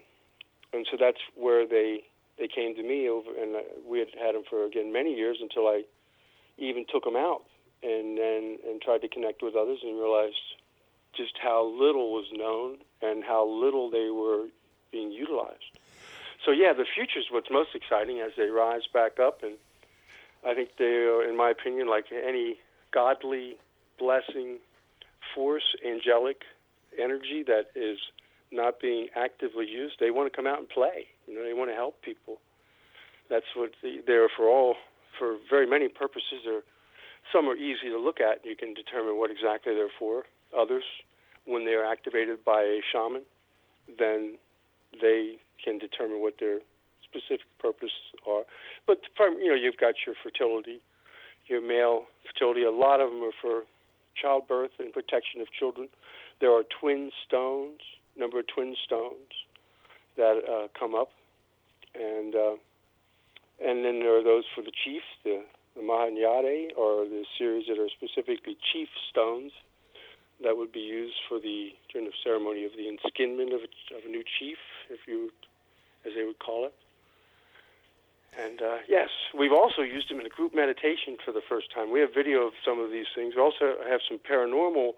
[0.73, 2.03] and so that's where they
[2.39, 5.39] they came to me over, and uh, we had had them for again many years
[5.41, 5.83] until I
[6.59, 7.43] even took them out
[7.83, 10.37] and then and tried to connect with others and realized
[11.17, 14.47] just how little was known and how little they were
[14.93, 15.79] being utilized.
[16.45, 19.55] So yeah, the future is what's most exciting as they rise back up, and
[20.47, 22.57] I think they are, in my opinion, like any
[22.93, 23.57] godly
[23.99, 24.59] blessing
[25.35, 26.43] force, angelic
[26.99, 27.99] energy that is
[28.51, 29.97] not being actively used.
[30.01, 31.07] They want to come out and play.
[31.27, 32.39] You know, they want to help people.
[33.29, 34.75] That's what the, they're for all
[35.19, 36.41] for very many purposes.
[36.45, 36.63] They're
[37.33, 38.45] some are easy to look at.
[38.45, 40.25] You can determine what exactly they're for.
[40.57, 40.85] Others,
[41.47, 43.23] when they are activated by a shaman,
[43.99, 44.37] then
[45.01, 46.59] they can determine what their
[47.05, 47.93] specific purposes
[48.29, 48.43] are.
[48.87, 50.81] But you know, you've got your fertility,
[51.47, 52.65] your male fertility.
[52.65, 53.63] A lot of them are for
[54.21, 55.89] childbirth and protection of children.
[56.41, 57.81] There are twin stones,
[58.17, 59.33] number of twin stones
[60.17, 61.11] that uh, come up,
[61.95, 62.57] and uh,
[63.63, 65.43] and then there are those for the chief, the
[65.77, 69.53] the Mahanyade, or the series that are specifically chief stones
[70.43, 74.05] that would be used for the during the ceremony of the enskinment of a, of
[74.07, 74.59] a new chief,
[74.91, 75.31] if you,
[76.07, 76.75] as they would call it.
[78.39, 81.91] And uh, yes, we've also used them in a group meditation for the first time.
[81.91, 83.35] We have video of some of these things.
[83.37, 84.93] We also have some paranormal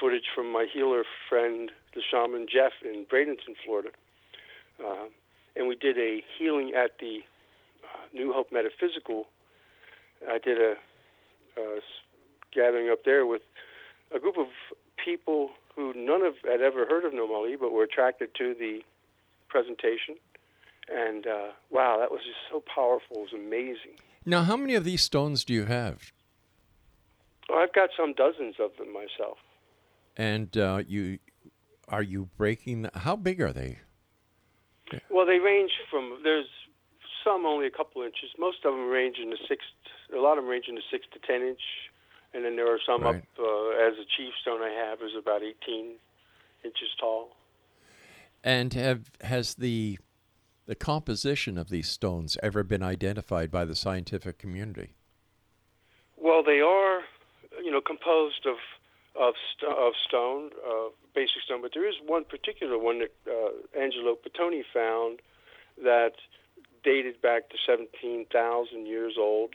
[0.00, 3.90] footage from my healer friend, the shaman Jeff in Bradenton, Florida.
[4.78, 5.06] Uh,
[5.56, 7.20] and we did a healing at the
[7.82, 9.26] uh, New Hope Metaphysical.
[10.30, 10.74] I did a
[12.54, 13.42] gathering up there with
[14.14, 14.46] a group of
[15.02, 18.80] people who none of had ever heard of Nomoli, but were attracted to the
[19.48, 20.16] presentation.
[20.88, 23.16] And uh, wow, that was just so powerful.
[23.16, 23.98] It was amazing.
[24.24, 26.12] Now, how many of these stones do you have?
[27.50, 29.38] Oh, I've got some dozens of them myself.
[30.16, 31.18] And uh, you
[31.88, 32.82] are you breaking?
[32.82, 33.78] The, how big are they?
[35.10, 36.46] Well, they range from there's
[37.24, 38.30] some only a couple inches.
[38.38, 39.64] Most of them range in the six.
[40.14, 41.60] A lot of them range in the six to ten inch,
[42.32, 43.16] and then there are some Right.
[43.16, 45.94] up uh, as a chief stone I have is about 18
[46.64, 47.30] inches tall.
[48.42, 49.98] And have has the
[50.66, 54.94] the composition of these stones ever been identified by the scientific community?
[56.16, 57.02] Well, they are,
[57.62, 58.56] you know, composed of
[59.16, 61.62] of, st- of stone, uh, basic stone.
[61.62, 65.20] But there is one particular one that uh, Angelo Petoni found
[65.82, 66.14] that
[66.84, 69.54] dated back to 17,000 years old,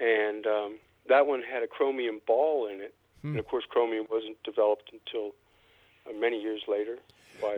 [0.00, 2.94] and um, that one had a chromium ball in it.
[3.22, 5.30] And of course, chromium wasn't developed until
[6.06, 6.98] uh, many years later
[7.40, 7.56] by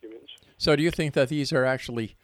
[0.00, 0.28] humans.
[0.56, 2.16] So, do you think that these are actually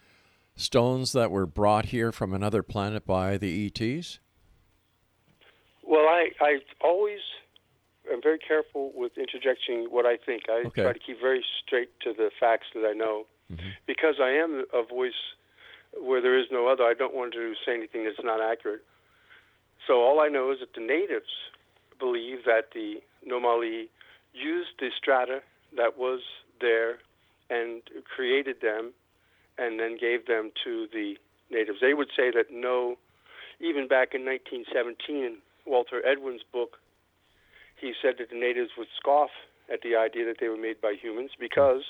[0.57, 4.19] stones that were brought here from another planet by the ETs?
[5.85, 7.21] Well, I, I always
[8.13, 10.43] am very careful with interjecting what I think.
[10.49, 10.83] I Okay.
[10.83, 13.27] try to keep very straight to the facts that I know.
[13.87, 15.13] Because I am a voice
[16.01, 18.83] where there is no other, I don't want to say anything that's not accurate.
[19.87, 21.31] So all I know is that the natives
[21.99, 23.89] believe that the Nomoli
[24.33, 25.41] used the strata
[25.77, 26.21] that was
[26.61, 26.99] there
[27.51, 27.83] and
[28.15, 28.93] created them
[29.59, 31.15] and then gave them to the
[31.51, 31.79] natives.
[31.81, 32.97] They would say that no,
[33.61, 36.79] even back in 1917, Walter Edwin's book,
[37.81, 39.31] he said that the natives would scoff
[39.73, 41.83] at the idea that they were made by humans because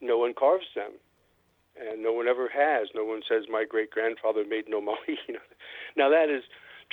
[0.00, 0.92] no one carves them,
[1.80, 2.88] and no one ever has.
[2.94, 5.18] No one says my great grandfather made no Mali.
[5.26, 5.46] You know,
[5.96, 6.44] now that is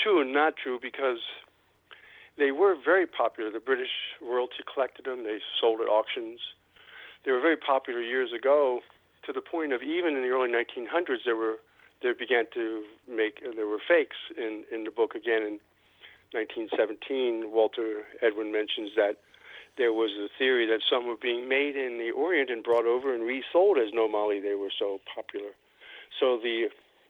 [0.02, 1.20] true and not true because
[2.38, 3.52] they were very popular.
[3.52, 5.24] The British royalty collected them.
[5.24, 6.40] They sold at auctions.
[7.26, 8.82] They were very popular years ago,
[9.26, 11.58] to the point of even in the early 1900s, there were
[12.04, 15.60] they began to make uh, there were fakes in in the book again in
[16.32, 17.52] 1917.
[17.52, 19.18] Walter Edwin mentions that
[19.78, 23.14] there was a theory that some were being made in the Orient and brought over
[23.14, 24.42] and resold as Nomoli.
[24.42, 25.52] They were so popular.
[26.20, 26.70] So the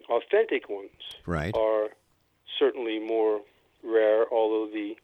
[0.09, 0.89] authentic ones
[1.25, 1.55] Right.
[1.55, 1.89] are
[2.59, 3.41] certainly more
[3.83, 4.95] rare, although the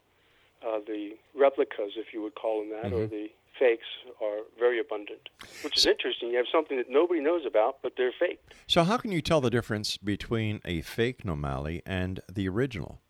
[0.63, 3.87] uh, the replicas, if you would call them that, or the fakes,
[4.21, 5.29] are very abundant.
[5.63, 6.29] Which is interesting.
[6.29, 8.39] You have something that nobody knows about, but they're fake.
[8.67, 13.01] So, how can you tell the difference between a fake Nomoli and the original?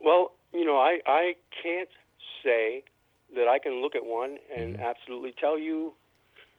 [0.00, 1.88] Well, you know, I I can't
[2.46, 2.84] say
[3.34, 5.92] that I can look at one and absolutely tell you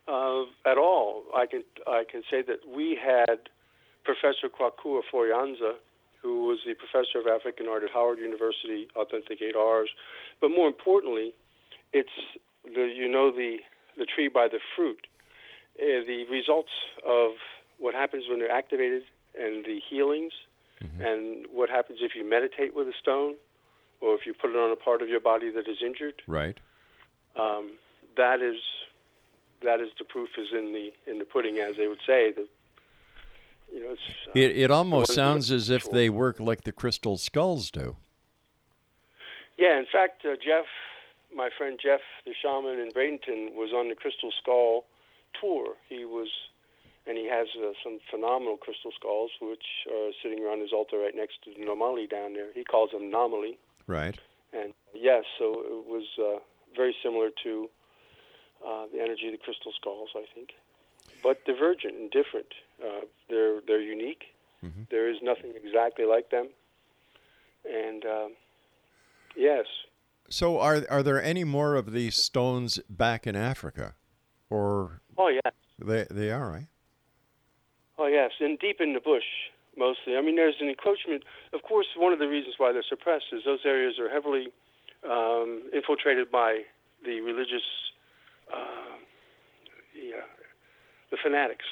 [0.07, 1.23] uh, at all.
[1.35, 3.49] I can I can say that we had
[4.03, 5.73] Professor Kwakua Foyanza,
[6.21, 9.89] who was the professor of African art at Howard University, authenticate ours.
[10.41, 11.33] But more importantly,
[11.93, 12.17] it's
[12.63, 13.57] the you know the
[13.97, 15.07] the tree by the fruit.
[15.79, 16.71] Uh, the results
[17.05, 17.31] of
[17.77, 19.03] what happens when they're activated
[19.39, 20.33] and the healings
[20.99, 23.35] and what happens if you meditate with a stone
[24.01, 26.59] or if you put it on a part of your body that is injured Right.
[27.35, 27.71] um,
[28.15, 28.57] that is
[29.63, 32.47] that is the proof is in the in the pudding as they would say that
[33.73, 37.17] you know it's uh, It, it almost sounds as if they work like the crystal
[37.17, 37.95] skulls do.
[39.57, 40.65] yeah in fact uh, Jeff
[41.35, 44.85] my friend Jeff the shaman in Bradenton was on the Crystal Skull
[45.39, 46.29] tour he was
[47.05, 51.15] and he has uh, some phenomenal crystal skulls which are sitting around his altar right
[51.15, 53.57] next to the Nomoli down there he calls them Nomoli
[53.87, 54.17] Right.
[54.53, 56.39] And yes, so it was uh,
[56.75, 57.69] very similar to
[58.65, 60.49] uh, the energy of the crystal skulls, I think,
[61.23, 62.53] but divergent and different.
[62.83, 64.23] Uh, they're they're unique.
[64.89, 66.49] There is nothing exactly like them,
[67.63, 68.31] and um,
[69.35, 69.65] yes,
[70.29, 73.95] So, are are there any more of these stones back in Africa,
[74.49, 76.67] or oh yes, they they are right?
[77.97, 79.23] oh yes, and deep in the bush
[79.77, 80.17] mostly.
[80.17, 81.23] I mean, there's an encroachment.
[81.53, 84.47] Of course, one of the reasons why they're suppressed is those areas are heavily
[85.09, 86.61] um, infiltrated by
[87.05, 87.63] the religious,
[88.51, 88.97] uh,
[89.93, 90.25] the, uh,
[91.11, 91.65] the fanatics.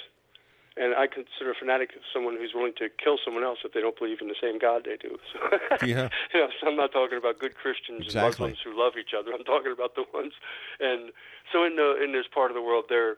[0.77, 3.97] And I consider a fanatic someone who's willing to kill someone else if they don't
[3.97, 5.15] believe in the same God they do.
[5.31, 5.39] So,
[5.87, 6.09] Yeah.
[6.33, 8.27] you know, so I'm not talking about good Christians Exactly.
[8.27, 9.31] and Muslims who love each other.
[9.31, 10.33] I'm talking about the ones,
[10.81, 11.11] and
[11.53, 13.15] so in the in this part of the world, they're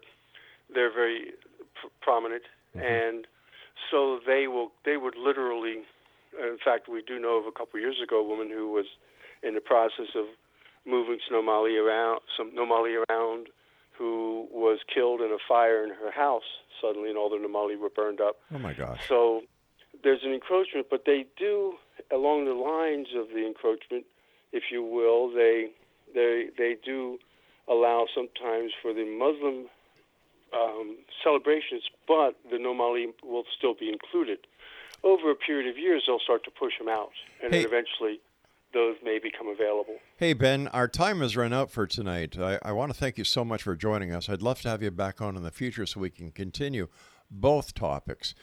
[0.71, 1.33] they're very
[1.73, 2.43] pr- prominent,
[2.75, 3.25] and
[3.91, 5.84] so they will they would literally.
[6.39, 8.86] In fact, we do know of a couple of years ago a woman who was
[9.41, 10.25] in the process of
[10.86, 13.47] moving Snow Mali around, some Nomoli around,
[13.97, 16.43] who was killed in a fire in her house
[16.82, 18.38] suddenly, and all the Nomoli were burned up.
[18.53, 18.99] Oh my gosh.
[19.07, 19.41] So
[20.03, 21.73] there's an encroachment, but they do
[22.11, 24.05] along the lines of the encroachment,
[24.51, 25.32] if you will.
[25.34, 25.69] They
[26.13, 27.17] they they do
[27.67, 29.67] allow sometimes for the Muslim
[30.54, 34.39] um, celebrations, but the Nomoli will still be included.
[35.04, 37.12] Over a period of years, they'll start to push them out,
[37.43, 37.60] and Hey.
[37.64, 38.20] then eventually
[38.74, 39.95] those may become available.
[40.18, 42.38] Hey Ben, our time has run out for tonight.
[42.38, 44.28] I, I want to thank you so much for joining us.
[44.30, 46.88] I'd love to have you back on in the future so we can continue
[47.32, 48.36] both topics.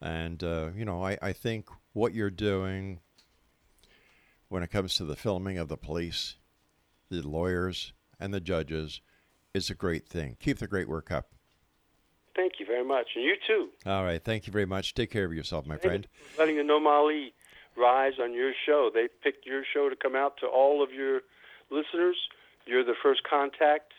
[0.00, 3.00] And uh, you know, I, I think what you're doing
[4.48, 6.36] when it comes to the filming of the police,
[7.10, 9.00] the lawyers, and the judges
[9.54, 10.36] is a great thing.
[10.40, 11.34] Keep the great work up.
[12.38, 13.68] Thank you very much, and you too.
[13.84, 14.94] All right, thank you very much.
[14.94, 16.08] Take care of yourself, my Thank friend.
[16.38, 17.32] letting the Nomoli
[17.76, 18.92] rise on your show.
[18.94, 21.22] They picked your show to come out to all of your
[21.68, 22.16] listeners.
[22.64, 23.92] You're the first contact,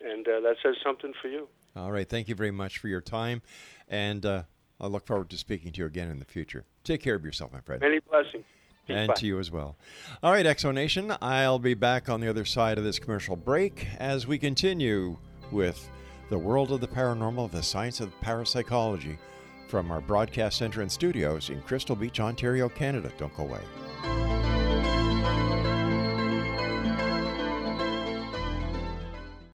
[0.00, 1.48] and uh, that says something for you.
[1.74, 3.42] All right, thank you very much for your time,
[3.88, 4.44] and uh,
[4.80, 6.64] I look forward to speaking to you again in the future.
[6.84, 7.82] Take care of yourself, my friend.
[7.82, 8.44] Many blessings.
[8.86, 9.14] Peace, and bye.
[9.14, 9.76] to you as well.
[10.22, 13.88] All right, Exo Nation, I'll be back on the other side of this commercial break
[13.98, 15.16] as we continue
[15.50, 15.90] with
[16.32, 19.18] the world of the paranormal, the science of parapsychology
[19.68, 23.12] from our broadcast center and studios in Crystal Beach, Ontario, Canada.
[23.18, 24.51] Don't go away.